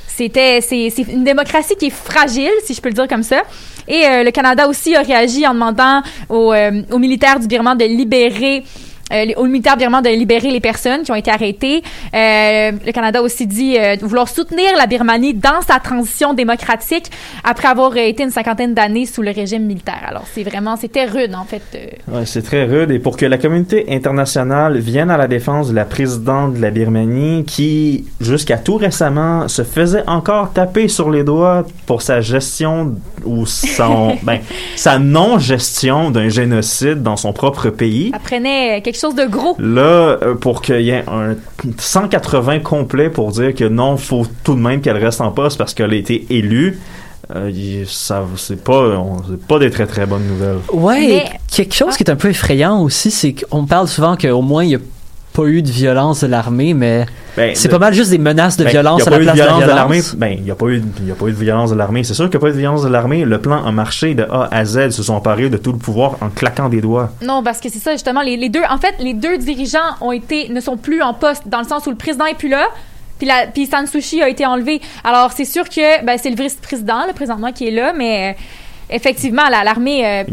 [0.07, 3.41] c'était c'est une démocratie qui est fragile, si je peux le dire comme ça.
[3.87, 7.77] Et euh, le Canada aussi a réagi en demandant aux, euh, aux militaires du Birman
[7.77, 8.63] de libérer
[9.11, 11.83] les- aux militaires birmans de libérer les personnes qui ont été arrêtées.
[12.13, 17.11] Euh, le Canada aussi dit euh, vouloir soutenir la Birmanie dans sa transition démocratique
[17.43, 20.01] après avoir euh, été une cinquantaine d'années sous le régime militaire.
[20.07, 21.61] Alors c'est vraiment c'était rude en fait.
[21.75, 22.17] euh.
[22.19, 22.91] Ouais, c'est très rude.
[22.91, 26.71] Et pour que la communauté internationale vienne à la défense de la présidente de la
[26.71, 32.95] Birmanie, qui, jusqu'à tout récemment, se faisait encore taper sur les doigts pour sa gestion
[33.25, 34.39] ou son, ben,
[34.75, 38.11] sa non-gestion d'un génocide dans son propre pays.
[38.13, 39.55] Ça prenait quelque chose de gros.
[39.59, 41.35] Là, euh, pour qu'il y ait un
[41.77, 45.73] 180 complet pour dire que non, faut tout de même qu'elle reste en poste parce
[45.73, 46.79] qu'elle a été élue,
[47.35, 50.57] euh, ça, c'est pas, on- pas des très très bonnes nouvelles.
[50.73, 54.15] Ouais, Mais- et quelque chose qui est un peu effrayant aussi, c'est qu'on parle souvent
[54.17, 54.79] qu'au moins il n'y a
[55.33, 57.05] pas eu de violence de l'armée, mais
[57.37, 59.17] Ben, C'est pas mal juste des menaces de Ben, violence y a à pas la
[59.17, 59.75] eu de place de la violence de violence.
[59.75, 60.01] l'armée.
[60.17, 61.75] Ben, il n'y a, pas eu de- il y a pas eu de violence de
[61.75, 62.03] l'armée.
[62.03, 63.23] C'est sûr qu'il n'y a pas eu de violence de l'armée.
[63.25, 64.79] Le plan a marché de A à Z.
[64.87, 67.11] Ils se sont emparés de tout le pouvoir en claquant des doigts.
[67.21, 68.21] Non, parce que c'est ça, justement.
[68.21, 71.43] Les, les deux, en fait, les deux dirigeants ont été, ne sont plus en poste,
[71.47, 72.65] dans le sens où le président est plus là.
[73.17, 74.81] Puis, la, puis Sansushi a été enlevé.
[75.03, 78.41] Alors, c'est sûr que ben, c'est le vice-président, le présentement, qui est là, mais euh,
[78.91, 80.23] effectivement, la- l'armée, euh,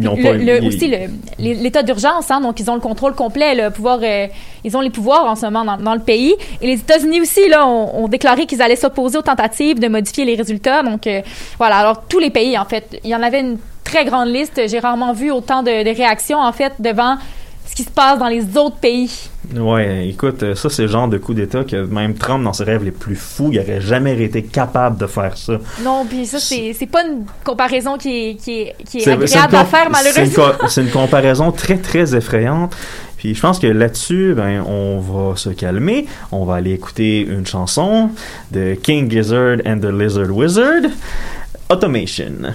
[0.66, 0.92] aussi
[1.38, 4.26] l'état d'urgence, hein, donc ils ont le contrôle complet, le pouvoir, euh,
[4.64, 6.34] ils ont les pouvoirs en ce moment dans, dans le pays.
[6.60, 10.24] Et les États-Unis aussi, là, ont, ont déclaré qu'ils allaient s'opposer aux tentatives de modifier
[10.24, 10.82] les résultats.
[10.82, 11.20] Donc, euh,
[11.58, 11.76] voilà.
[11.78, 14.60] Alors, tous les pays, en fait, il y en avait une très grande liste.
[14.68, 17.16] J'ai rarement vu autant de, de réactions, en fait, devant
[17.68, 19.10] ce qui se passe dans les autres pays.
[19.56, 22.64] Ouais, écoute, euh, ça, c'est le genre de coup d'État que même Trump, dans ses
[22.64, 25.54] rêves les plus fous, il n'aurait jamais été capable de faire ça.
[25.82, 29.26] Non, puis ça, c'est c'est pas une comparaison qui est, qui est, qui est C'est-
[29.26, 29.92] c'est agréable une à faire, c'est une
[30.32, 30.44] malheureusement.
[30.58, 32.76] co- C'est une, comparaison très, très effrayante.
[33.16, 36.06] Puis je pense que là-dessus, ben, on va se calmer.
[36.30, 38.10] On va aller écouter une chanson
[38.52, 40.82] de King Gizzard and the Lizard Wizard,
[41.70, 42.54] Automation.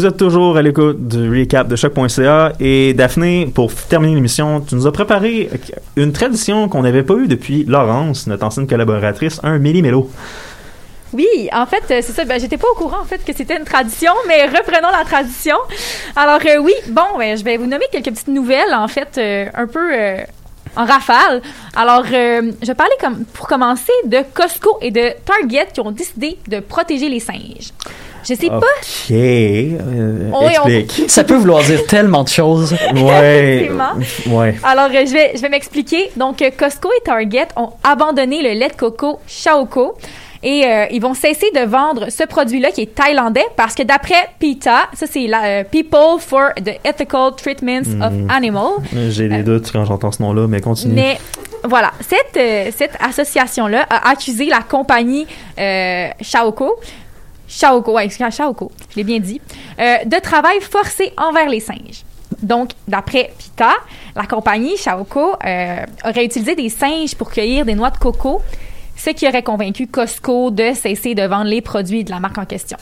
[0.00, 4.74] Vous êtes toujours à l'écoute du recap de choc.ca et Daphné, pour terminer l'émission, tu
[4.74, 5.50] nous as préparé
[5.94, 10.10] une tradition qu'on n'avait pas eue depuis Laurence, notre ancienne collaboratrice, un méli-mélo.
[11.12, 12.24] Oui, en fait, euh, c'est ça.
[12.24, 15.56] Ben, j'étais pas au courant, en fait, que c'était une tradition, mais reprenons la tradition.
[16.16, 19.50] Alors, euh, oui, bon, ben, je vais vous nommer quelques petites nouvelles, en fait, euh,
[19.52, 19.90] un peu,
[20.76, 21.42] en rafale.
[21.76, 26.38] Alors, je vais parler comme, pour commencer de Costco et de Target qui ont décidé
[26.48, 27.74] de protéger les singes.
[28.28, 28.58] Je sais pas.
[28.58, 29.10] Ok.
[29.10, 31.08] euh, Oui, on- explique.
[31.10, 32.74] Ça peut vouloir dire tellement de choses.
[32.94, 33.70] Ouais.
[34.26, 34.54] Ouais.
[34.62, 36.10] Alors, euh, je vais, je vais m'expliquer.
[36.16, 39.96] Donc, euh, Costco et Target ont abandonné le lait de coco Shaoko.
[40.42, 44.14] Et euh, ils vont cesser de vendre ce produit-là qui est thaïlandais parce que d'après
[44.38, 48.78] PETA, ça c'est la euh, People for the Ethical Treatments of Animals,
[49.10, 50.94] J'ai des doutes quand j'entends ce nom-là, mais continue.
[50.94, 51.18] mais
[51.62, 55.26] voilà, cette, euh, cette association-là a accusé la compagnie
[55.58, 56.76] euh, Shaoko,
[57.50, 59.40] Shaoko, ouais, Shaoko, je l'ai bien dit,
[59.80, 62.04] euh, de travail forcé envers les singes.
[62.40, 63.72] Donc, d'après PITA,
[64.14, 68.40] la compagnie Shaoko euh, aurait utilisé des singes pour cueillir des noix de coco,
[68.96, 72.44] ce qui aurait convaincu Costco de cesser de vendre les produits de la marque en
[72.44, 72.78] question.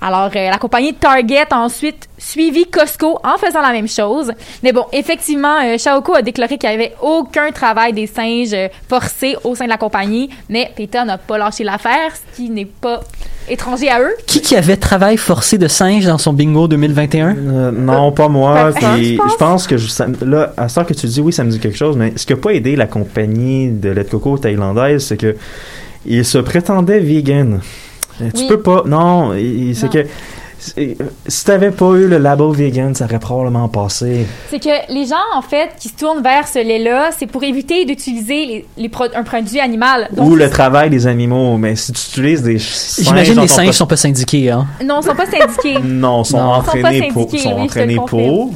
[0.00, 4.32] Alors, euh, la compagnie Target a ensuite suivi Costco en faisant la même chose.
[4.62, 8.68] Mais bon, effectivement, euh, Shaoko a déclaré qu'il n'y avait aucun travail des singes euh,
[8.88, 12.66] forcé au sein de la compagnie, mais PETA n'a pas lâché l'affaire, ce qui n'est
[12.66, 13.00] pas
[13.48, 14.14] étranger à eux?
[14.26, 17.36] Qui qui avait travail forcé de singe dans son bingo 2021?
[17.36, 18.70] Euh, non, pas moi.
[18.74, 19.66] Puis je pense.
[19.66, 21.96] que je- ça- là, à ce que tu dis, oui, ça me dit quelque chose,
[21.96, 25.36] mais ce qui n'a pas aidé la compagnie de lait de coco thaïlandaise, c'est que
[26.04, 27.60] ils se prétendaient vegan.
[28.22, 28.48] Euh, Tu Oui.
[28.48, 28.82] peux pas.
[28.86, 29.32] Non,
[29.74, 30.06] c'est que
[31.26, 34.26] si t'avais pas eu le label vegan, ça aurait probablement passé.
[34.50, 37.84] C'est que les gens, en fait, qui se tournent vers ce lait-là, c'est pour éviter
[37.84, 40.08] d'utiliser les, les pro- un produit animal.
[40.12, 43.70] Donc, Ou le travail des animaux, mais si tu utilises des singes J'imagine les singes
[43.74, 44.66] sont pas syndiqués, hein?
[44.84, 45.78] Non, ils sont pas syndiqués.
[45.84, 46.52] Non, sont Non.
[46.52, 48.54] Ils sont pas entraînés pour, sont oui, te le entraînés pour,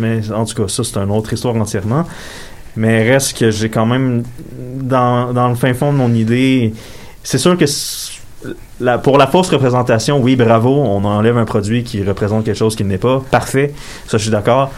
[0.00, 2.04] mais en tout cas, ça c'est une autre histoire entièrement.
[2.76, 4.22] Mais reste que j'ai quand même
[4.80, 6.72] dans, dans le fin fond de mon idée,
[7.24, 7.64] c'est sûr que
[8.80, 12.76] la, pour la fausse représentation, oui, bravo, on enlève un produit qui représente quelque chose
[12.76, 13.74] qui n'est pas parfait.
[14.06, 14.70] Ça, je suis d'accord.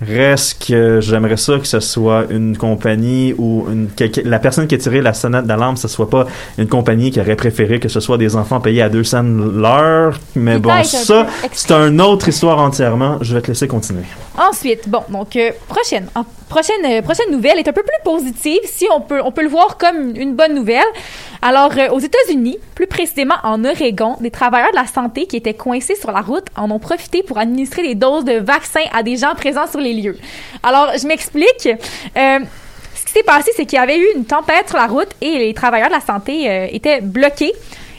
[0.00, 4.68] Reste que j'aimerais ça que ce soit une compagnie ou une, que- que la personne
[4.68, 6.24] qui a tiré la sonnette d'alarme, ce soit pas
[6.56, 10.16] une compagnie qui aurait préféré que ce soit des enfants payés à 2 cents l'heure.
[10.36, 13.18] Mais bon, ça, c'est une autre histoire entièrement.
[13.22, 14.04] Je vais te laisser continuer.
[14.38, 16.06] Ensuite, bon, donc euh, prochaine,
[16.48, 19.48] prochaine, euh, prochaine nouvelle est un peu plus positive, si on peut, on peut le
[19.48, 20.86] voir comme une bonne nouvelle.
[21.40, 25.54] Alors, euh, aux États-Unis, plus précisément en Oregon, des travailleurs de la santé qui étaient
[25.54, 29.16] coincés sur la route en ont profité pour administrer des doses de vaccins à des
[29.16, 30.18] gens présents sur les lieux.
[30.62, 31.68] Alors, je m'explique.
[32.16, 32.38] Euh,
[32.94, 35.38] ce qui s'est passé, c'est qu'il y avait eu une tempête sur la route et
[35.38, 37.52] les travailleurs de la santé euh, étaient bloqués.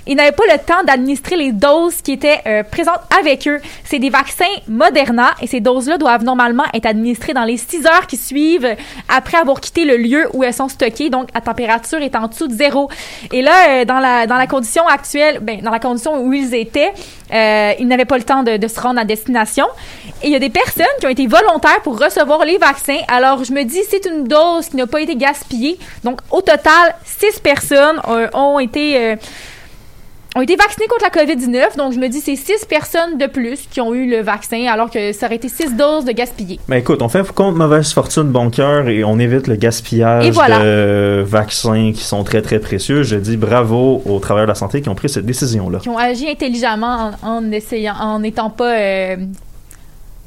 [0.10, 3.62] Ils n'avaient pas le temps d'administrer les doses qui étaient euh, présentes avec eux.
[3.84, 8.08] C'est des vaccins Moderna et ces doses-là doivent normalement être administrées dans les six heures
[8.08, 8.76] qui suivent
[9.08, 12.48] après avoir quitté le lieu où elles sont stockées, donc à température est en dessous
[12.48, 12.90] de zéro.
[13.32, 16.56] Et là, euh, dans la dans la condition actuelle, ben, dans la condition où ils
[16.56, 16.92] étaient,
[17.32, 19.68] euh, ils n'avaient pas le temps de, de se rendre à destination.
[20.24, 22.98] Et il y a des personnes qui ont été volontaires pour recevoir les vaccins.
[23.10, 25.78] Alors, je me dis, c'est une dose qui n'a pas été gaspillée.
[26.04, 28.02] Donc, au total, six personnes
[28.34, 29.18] ont été
[30.36, 31.78] ont été vaccinées contre la COVID-19.
[31.78, 34.90] Donc, je me dis, c'est six personnes de plus qui ont eu le vaccin, alors
[34.90, 36.60] que ça aurait été six doses de gaspillées.
[36.68, 40.60] Mais écoute, on fait contre mauvaise fortune, bon cœur, et on évite le gaspillage voilà.
[40.60, 43.04] de vaccins qui sont très très précieux.
[43.04, 45.80] Je dis bravo aux travailleurs de la santé qui ont pris cette décision-là.
[45.80, 49.16] Qui ont agi intelligemment en, en essayant, en n'étant pas, euh,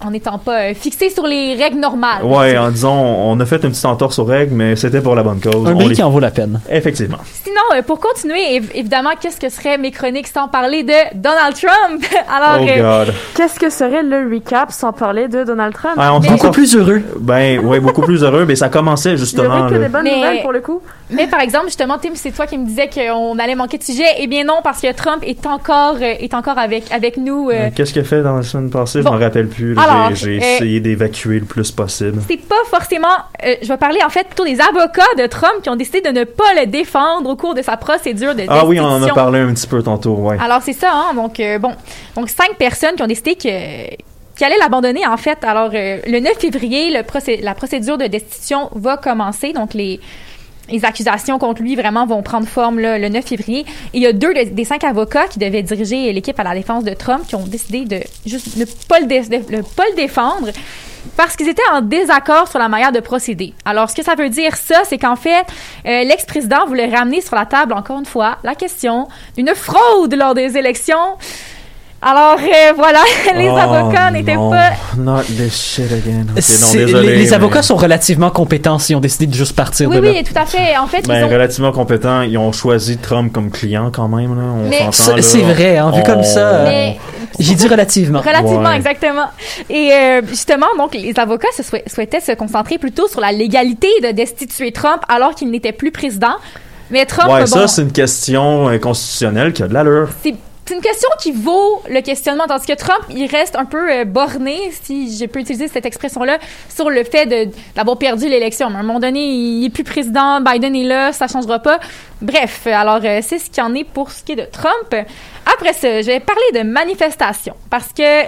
[0.04, 2.22] en n'étant pas euh, fixés sur les règles normales.
[2.24, 5.22] Ouais, en disant, on a fait une petite entorse aux règles, mais c'était pour la
[5.22, 5.66] bonne cause.
[5.68, 6.60] Un On les- qui en vaut la peine.
[6.70, 7.18] Effectivement.
[7.44, 11.54] Sinon, euh, pour continuer, év- évidemment, qu'est-ce que seraient mes chroniques sans parler de Donald
[11.54, 12.04] Trump?
[12.34, 13.14] Alors, oh euh, God.
[13.34, 15.94] Qu'est-ce que serait le recap sans parler de Donald Trump?
[15.96, 17.02] Ah, on Mais- s'en Beaucoup plus heureux.
[17.18, 19.66] Ben, ouais, beaucoup plus heureux, mais ça commençait Il y justement.
[19.68, 19.78] là.
[19.78, 20.80] des bonnes Mais- nouvelles pour le coup.
[21.10, 24.04] mais par exemple, justement, Tim, c'est toi qui me disais qu'on allait manquer de sujet.
[24.18, 27.50] Eh bien non, parce que Trump est encore, est encore avec, avec nous.
[27.50, 29.02] Euh, Qu'est-ce qu'il a fait dans la semaine passée?
[29.02, 29.10] Bon.
[29.12, 29.74] Je m'en rappelle plus.
[29.74, 29.82] là.
[30.14, 32.20] J'ai euh, essayé d'évacuer le plus possible.
[32.28, 33.08] c'est pas forcément.
[33.44, 36.10] euh, je vais parler en fait plutôt des avocats de Trump qui ont décidé de
[36.10, 39.08] ne pas le défendre au cours de sa procédure de Ah oui, on en a
[39.14, 40.36] parlé un petit peu tantôt, ouais.
[40.40, 41.72] Alors c'est ça, hein, donc euh, bon,
[42.16, 43.94] donc cinq personnes qui ont décidé que
[44.34, 45.38] qui allaient l'abandonner en fait.
[45.44, 50.00] Alors le 9 février, le procé- la procédure de destitution va commencer, donc les
[50.70, 53.66] les accusations contre lui vraiment vont prendre forme le 9 février.
[53.92, 56.84] Il y a deux de- des cinq avocats qui devaient diriger l'équipe à la défense
[56.84, 59.96] de Trump qui ont décidé de juste ne pas le, dé- de- ne pas le
[59.96, 60.48] défendre
[61.16, 63.54] parce qu'ils étaient en désaccord sur la manière de procéder.
[63.64, 65.44] Alors, ce que ça veut dire, ça, c'est qu'en fait,
[65.84, 70.34] euh, l'ex-président voulait ramener sur la table, encore une fois, la question d'une fraude lors
[70.34, 71.16] des élections.
[72.04, 72.98] Alors, euh, voilà,
[73.36, 74.50] les Oh, avocats n'étaient non.
[74.50, 74.70] pas...
[74.98, 76.24] Not this shit again.
[76.26, 79.88] Non, désolé, les, les mais- avocats sont relativement compétents s'ils ont décidé de juste partir
[79.88, 80.10] Oui, de là.
[80.10, 80.76] oui, tout à fait.
[80.76, 81.28] En fait, Ben, ils ont...
[81.28, 82.22] relativement compétents.
[82.22, 84.34] Ils ont choisi Trump comme client quand même.
[84.36, 84.42] Là.
[84.42, 85.22] On Mais- s'entend, C'est là.
[85.22, 86.40] c'est vrai, hein, vu On- comme ça.
[86.40, 86.98] euh, Mais
[87.38, 88.20] J'ai dit relativement.
[88.20, 88.76] Relativement, Ouais.
[88.76, 89.26] exactement.
[89.70, 93.88] Et euh, justement, donc, les avocats se souhait- souhaitaient se concentrer plutôt sur la légalité
[94.02, 96.34] de destituer Trump alors qu'il n'était plus président.
[96.90, 100.08] Mais Trump, Ouais, bon, ça, c'est une question euh, constitutionnelle qui a de l'allure.
[100.22, 100.34] c'est
[100.64, 104.04] c'est une question qui vaut le questionnement, tandis que Trump, il reste un peu euh,
[104.04, 106.38] borné, si je peux utiliser cette expression-là,
[106.68, 107.26] sur le fait
[107.74, 108.68] d'avoir perdu l'élection.
[108.68, 111.80] À un moment donné, il est plus président, Biden est là, ça changera pas.
[112.20, 114.94] Bref, alors euh, c'est ce qu'il en est pour ce qui est de Trump.
[115.52, 118.26] Après ça, je vais parler de manifestations, parce que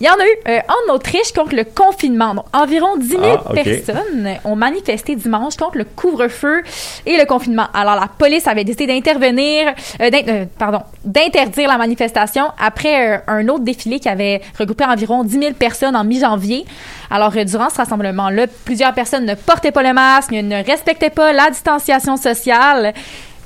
[0.00, 2.34] il y en a eu euh, en Autriche contre le confinement.
[2.34, 6.62] Donc, environ 10 000 Ah, personnes ont manifesté dimanche contre le couvre-feu
[7.04, 7.66] et le confinement.
[7.74, 13.46] Alors, la police avait décidé d'intervenir, euh, euh, pardon, d'interdire la manifestation après euh, un
[13.48, 16.64] autre défilé qui avait regroupé environ 10 000 personnes en mi-janvier.
[17.10, 21.32] Alors, euh, durant ce rassemblement-là, plusieurs personnes ne portaient pas le masque, ne respectaient pas
[21.32, 22.94] la distanciation sociale.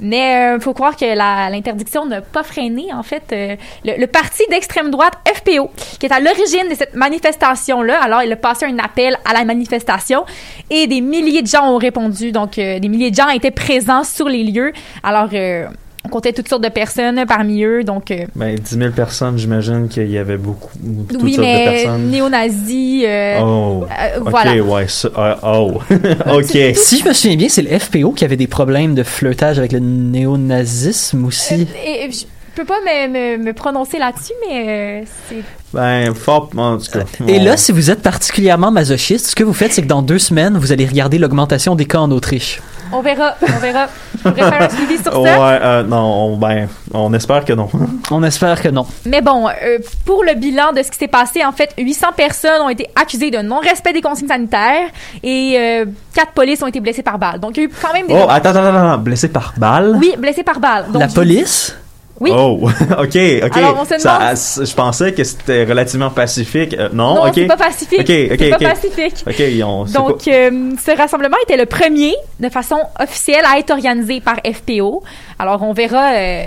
[0.00, 1.04] Mais il faut croire que
[1.50, 6.12] l'interdiction n'a pas freiné, en fait, euh, le, le parti d'extrême droite FPO, qui est
[6.12, 8.02] à l'origine de cette manifestation-là.
[8.02, 10.24] Alors, il a passé un appel à la manifestation
[10.70, 12.32] et des milliers de gens ont répondu.
[12.32, 14.72] Donc, euh, des milliers de gens étaient présents sur les lieux.
[15.02, 15.66] Alors, euh,
[16.04, 17.82] on comptait toutes sortes de personnes parmi eux.
[17.82, 20.70] Donc, euh, Ben, 10 000 personnes, j'imagine qu'il y avait beaucoup,
[21.08, 22.10] toutes oui, sortes de mais personnes.
[22.10, 24.62] néo-nazis, euh, Oh, euh, ok, voilà.
[24.62, 24.86] ouais,
[25.16, 25.80] ah, oh,
[26.32, 26.58] ok.
[26.76, 29.72] Si je me souviens bien, c'est le FPO qui avait des problèmes de flirtage avec
[29.72, 31.66] le néonazisme aussi.
[31.84, 32.24] Et, et je
[32.54, 35.42] peux pas me, me- me prononcer là-dessus, mais euh, c'est
[35.72, 37.04] Ben, fort, en tout cas.
[37.26, 40.18] Et là, si vous êtes particulièrement masochiste, ce que vous faites, c'est que dans deux
[40.20, 42.60] semaines, vous allez regarder l'augmentation des cas en Autriche.
[42.92, 43.86] On verra, on verra.
[44.16, 45.52] Je pourrais faire un suivi sur Ouais, ça.
[45.62, 45.98] euh, non,
[46.32, 47.68] on, ben, on espère que non.
[48.10, 48.86] On espère que non.
[49.06, 52.62] Mais bon, euh, pour le bilan de ce qui s'est passé, en fait, 800 personnes
[52.62, 54.88] ont été accusées de non-respect des consignes sanitaires
[55.22, 57.40] et euh, 4 polices ont été blessées par balle.
[57.40, 58.14] Donc, il y a eu quand même des...
[58.14, 59.96] Oh, attends, attends, attends, attends, blessé par balle?
[60.00, 60.86] Oui, blessées par balle.
[60.92, 61.76] Donc, La police?
[62.20, 62.30] Oui.
[62.32, 62.60] Oh,
[62.98, 63.56] ok, ok.
[63.56, 64.34] Alors, on se Ça-
[64.64, 66.74] je pensais que c'était relativement pacifique.
[66.78, 67.32] Euh, non, Non, ok.
[67.34, 68.00] c'est pas pacifique.
[68.00, 69.24] Ok, ok, c'est pas pacifique.
[69.26, 74.36] Ok, Donc, euh, ce rassemblement était le premier de façon officielle à être organisé par
[74.46, 75.02] FPO.
[75.40, 76.44] Alors, on verra euh,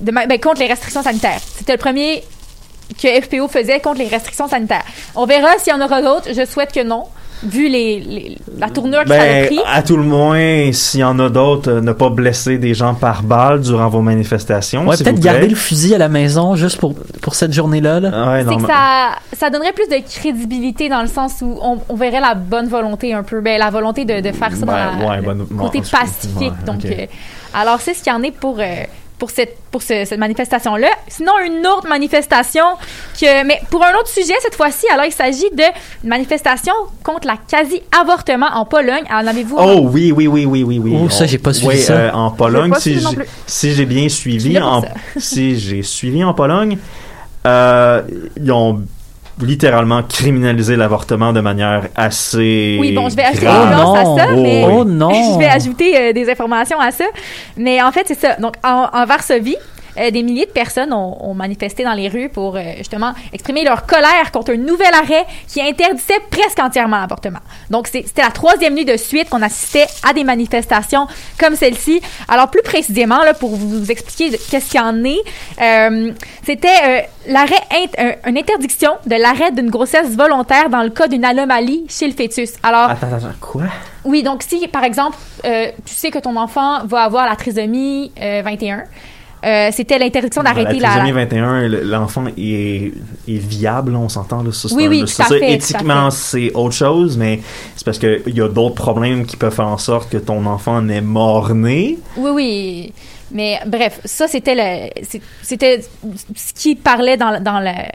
[0.00, 1.40] de ma- ben, contre les restrictions sanitaires.
[1.56, 2.22] C'était le premier
[3.02, 4.84] que FPO faisait contre les restrictions sanitaires.
[5.14, 6.28] On verra s'il y en aura d'autres.
[6.34, 7.04] Je souhaite que non,
[7.44, 9.58] vu les, les- la tournure que ça a Ben, pris.
[9.70, 12.94] à tout le moins, s'il y en a d'autres, euh, ne pas blesser des gens
[12.94, 14.86] par balle durant vos manifestations.
[14.86, 18.00] Ouais, peut-être garder le fusil à la maison juste pour, pour cette journée-là.
[18.00, 18.30] là.
[18.32, 21.94] Ouais, C'est que ça, ça donnerait plus de crédibilité dans le sens où on, on
[21.94, 25.08] verrait la bonne volonté un peu, ben, la volonté de, de faire ça dans Ouais,
[25.10, 26.40] la- le bonne- côté pacifique.
[26.40, 26.90] ouais, Donc, ok.
[26.90, 27.06] euh,
[27.54, 28.64] alors c'est ce qu'il y en est pour euh,
[29.18, 30.88] pour cette pour ce- cette manifestation là.
[31.08, 32.64] Sinon une autre manifestation
[33.18, 34.86] que mais pour un autre sujet cette fois-ci.
[34.92, 35.62] Alors il s'agit de
[36.04, 39.04] une manifestation contre la quasi avortement en Pologne.
[39.10, 40.96] En avez-vous Oh oui, oui, oui, oui, oui, oui.
[41.02, 41.94] Oh, ça, j'ai pas suivi oui, ça.
[41.94, 43.26] euh, en Pologne, si j'ai- plus.
[43.46, 44.82] si j'ai bien suivi, en,
[45.16, 46.76] si j'ai suivi en Pologne,
[47.46, 48.02] euh,
[48.36, 48.82] ils ont
[49.40, 53.72] littéralement criminalisé l'avortement de manière assez Oui, bon, je vais ajouter grave.
[53.72, 54.72] à ça, Oh, mais oui.
[54.72, 55.10] Oh non!
[55.34, 57.04] je vais ajouter euh, des informations à ça.
[57.56, 58.36] Mais en fait, c'est ça.
[58.36, 59.56] Donc, en, en Varsovie,
[59.98, 63.64] euh, des milliers de personnes ont, ont manifesté dans les rues pour euh, justement exprimer
[63.64, 67.38] leur colère contre un nouvel arrêt qui interdisait presque entièrement l'avortement.
[67.70, 71.06] Donc, c'était la troisième nuit de suite qu'on assistait à des manifestations
[71.38, 72.00] comme celle-ci.
[72.28, 75.20] Alors, plus précisément, là, pour vous expliquer qu'est-ce qu'il y en est,
[75.60, 76.12] euh,
[76.44, 81.84] c'était l'arrêt, int- une interdiction de l'arrêt d'une grossesse volontaire dans le cas d'une anomalie
[81.88, 82.52] chez le fœtus.
[82.62, 83.62] Alors, Attends, attends, quoi?
[84.04, 88.42] oui, donc si, par exemple, tu sais que ton enfant va avoir la trisomie euh,
[88.44, 88.84] 21,
[89.46, 90.88] euh, c'était l'interdiction d'arrêter la la...
[90.96, 92.92] trisomie 21, le- l'enfant est,
[93.28, 94.42] est viable, on s'entend.
[94.42, 97.40] Là, ça, c'est Oui, un- oui, ça, à fait, Éthiquement, c'est autre chose, mais
[97.76, 100.82] c'est parce qu'il y a d'autres problèmes qui peuvent faire en sorte que ton enfant
[100.82, 101.98] n'est mort-né.
[102.16, 102.92] Oui, oui.
[103.32, 105.02] Mais bref, ça, c'était le,
[105.42, 105.82] c'était
[106.34, 107.90] ce qui parlait dans, dans le-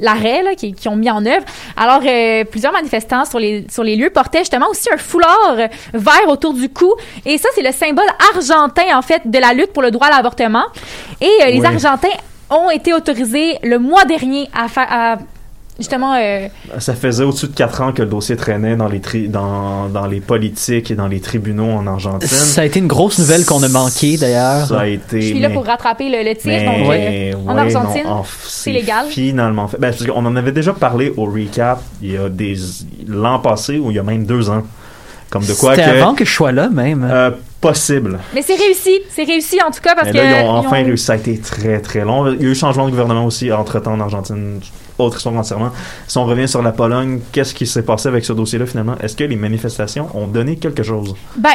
[0.00, 1.44] l'arrêt là, qui, qui ont mis en œuvre.
[1.76, 5.56] Alors, euh, plusieurs manifestants sur les, sur les lieux portaient justement aussi un foulard
[5.92, 6.92] vert autour du cou.
[7.24, 10.16] Et ça, c'est le symbole argentin, en fait, de la lutte pour le droit à
[10.16, 10.64] l'avortement.
[11.20, 11.64] Et euh, les.
[11.68, 12.08] Argentins
[12.48, 14.86] ont été autorisés le mois dernier à faire...
[14.90, 15.18] à,
[15.78, 16.14] justement...
[16.14, 16.48] euh,
[16.78, 20.06] Ça faisait au-dessus de 4 ans que le dossier traînait dans les, tri- dans, dans
[20.06, 22.28] les politiques et dans les tribunaux en Argentine.
[22.28, 24.66] Ça a été une grosse nouvelle qu'on a manquée d'ailleurs.
[24.66, 25.20] Ça a été.
[25.22, 26.46] je suis là mais- pour rattraper le, le tir.
[26.46, 29.06] mais- donc, euh, ouais, en Argentine, en- c'est légal.
[29.08, 29.78] Finalement fait.
[29.78, 32.56] Ben, parce qu'on en avait déjà parlé au recap il y a des
[33.06, 34.62] l'an passé ou il y a même deux ans.
[35.30, 37.06] Comme de quoi C'était que avant que je sois là même.
[37.10, 38.18] euh, possible.
[38.34, 38.98] Mais c'est réussi.
[39.10, 40.16] C'est réussi en tout cas parce Mais que.
[40.18, 41.04] là, ils ont enfin ils ont- réussi.
[41.04, 42.26] Ça a été très très long.
[42.32, 44.60] Il y a eu changement de gouvernement aussi entre temps en Argentine.
[44.98, 45.70] Autre histoire entièrement.
[46.08, 48.96] Si on revient sur la Pologne, qu'est-ce qui s'est passé avec ce dossier-là finalement?
[49.00, 51.14] Est-ce que les manifestations ont donné quelque chose?
[51.36, 51.50] Ben,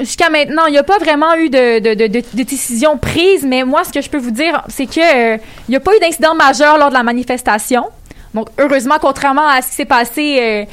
[0.00, 3.84] jusqu'à maintenant, il n'y a pas vraiment eu de, de, de, décision prise, mais moi,
[3.84, 5.00] ce que je peux vous dire, c'est que
[5.34, 5.38] euh,
[5.68, 7.84] il n'y a pas eu d'incident majeur lors de la manifestation.
[8.34, 10.64] Donc, heureusement, contrairement à ce qui s'est passé, euh,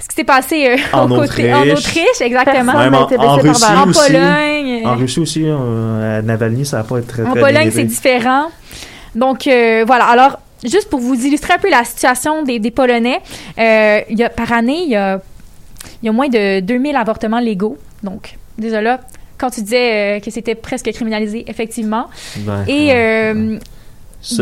[0.00, 2.20] ce qui s'est passé euh, En en Autriche.
[2.20, 2.76] Exactement.
[2.78, 3.64] Même en- en Russie.
[3.64, 4.00] En aussi.
[4.12, 4.82] Pologne.
[4.86, 7.70] En Russie aussi, euh, à Navalny, ça n'a pas été très, En très Pologne, bien
[7.70, 8.46] c'est différent.
[9.14, 10.06] Donc, euh, voilà.
[10.06, 13.20] Alors, juste pour vous illustrer un peu la situation des, des Polonais,
[13.58, 15.20] euh, il y a, par année, il y a,
[16.02, 17.78] il y a moins de 2000 avortements légaux.
[18.02, 19.00] Donc, déjà là,
[19.36, 22.06] quand tu disais euh, que c'était presque criminalisé, effectivement.
[22.38, 22.94] Ben, Et, ouais.
[22.94, 23.58] euh,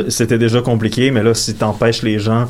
[0.08, 2.46] C'était déjà compliqué, mais là, si t'empêches les gens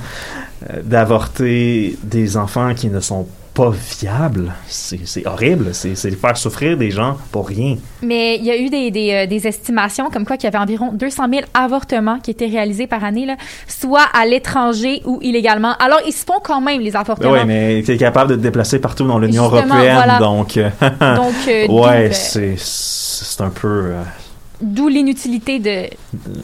[0.85, 5.71] d'avorter des enfants qui ne sont pas viables, c'est c'est horrible.
[5.73, 7.77] C'est faire souffrir des gens pour rien.
[8.03, 10.59] mais il y a eu des, des, euh, des estimations comme quoi qu'il y avait
[10.63, 13.37] environ 200 000 avortements qui étaient réalisés par année, là,
[13.67, 15.75] soit à l'étranger ou illégalement.
[15.79, 17.33] Alors, ils se font quand même, les avortements.
[17.33, 20.19] ouais, mais t'es capable de te déplacer partout dans l'Union européenne, voilà.
[20.19, 20.57] donc...
[20.57, 20.69] euh,
[21.17, 23.67] Donc, euh, d'où, ouais, euh, c'est un peu...
[23.69, 24.03] euh,
[24.61, 25.89] D'où l'inutilité de,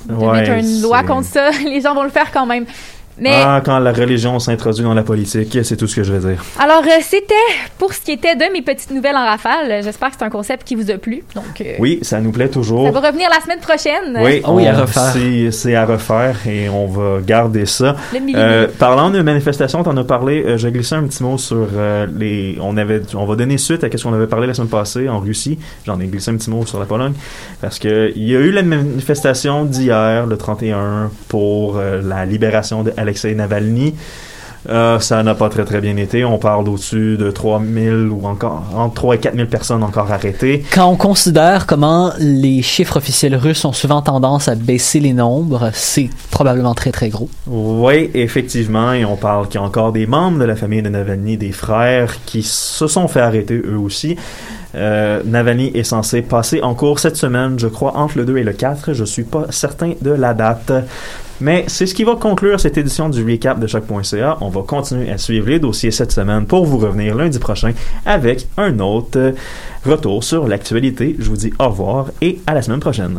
[0.08, 1.50] de ouais, mettre une loi contre ça.
[1.64, 2.66] Les gens vont le faire quand même.
[3.18, 6.30] Mais Ah, quand la religion s'introduit dans la politique, c'est tout ce que je vais
[6.32, 6.42] dire.
[6.58, 7.34] alors, euh, c'était
[7.78, 9.82] pour ce qui était de mes petites nouvelles en rafale.
[9.82, 11.22] J'espère que c'est un concept qui vous a plu.
[11.34, 12.86] Donc, euh, Oui, ça nous plaît toujours.
[12.86, 14.18] ça va revenir la semaine prochaine.
[14.18, 15.52] Oui, oui, à on- refaire.
[15.52, 17.96] c'est- à refaire et on va garder ça.
[18.12, 18.18] Le.
[18.34, 20.42] Euh, parlant de manifestations, t'en as parlé.
[20.44, 22.56] Euh, J'ai glissé un petit mot sur euh, les.
[22.60, 25.18] On avait, on va donner suite à ce qu'on avait parlé la semaine passée en
[25.20, 25.58] Russie.
[25.86, 27.12] J'en ai glissé un petit mot sur la Pologne
[27.60, 32.82] parce que il y a eu la manifestation d'hier, le 31, pour euh, la libération
[33.02, 33.94] d'Alexei Navalny.
[34.68, 36.24] Euh, ça n'a pas très très bien été.
[36.24, 40.64] On parle d'au-dessus de 3000 ou encore entre 3 et 4000 personnes encore arrêtées.
[40.72, 45.70] Quand on considère comment les chiffres officiels russes ont souvent tendance à baisser les nombres,
[45.74, 47.28] c'est probablement très très gros.
[47.48, 50.88] Oui, effectivement, et on parle qu'il y a encore des membres de la famille de
[50.88, 54.16] Navalny, des frères, qui se sont fait arrêter eux aussi.
[54.74, 58.44] Euh, Navalny est censé passer en cours cette semaine, je crois, entre le 2 et
[58.44, 58.92] le 4.
[58.92, 60.72] Je suis pas certain de la date.
[61.42, 64.38] Mais c'est ce qui va conclure cette édition du recap de choc.ca.
[64.42, 67.72] On va continuer à suivre les dossiers cette semaine pour vous revenir lundi prochain
[68.06, 69.32] avec un autre euh,
[69.84, 71.16] retour sur l'actualité.
[71.18, 73.18] Je vous dis au revoir et à la semaine prochaine.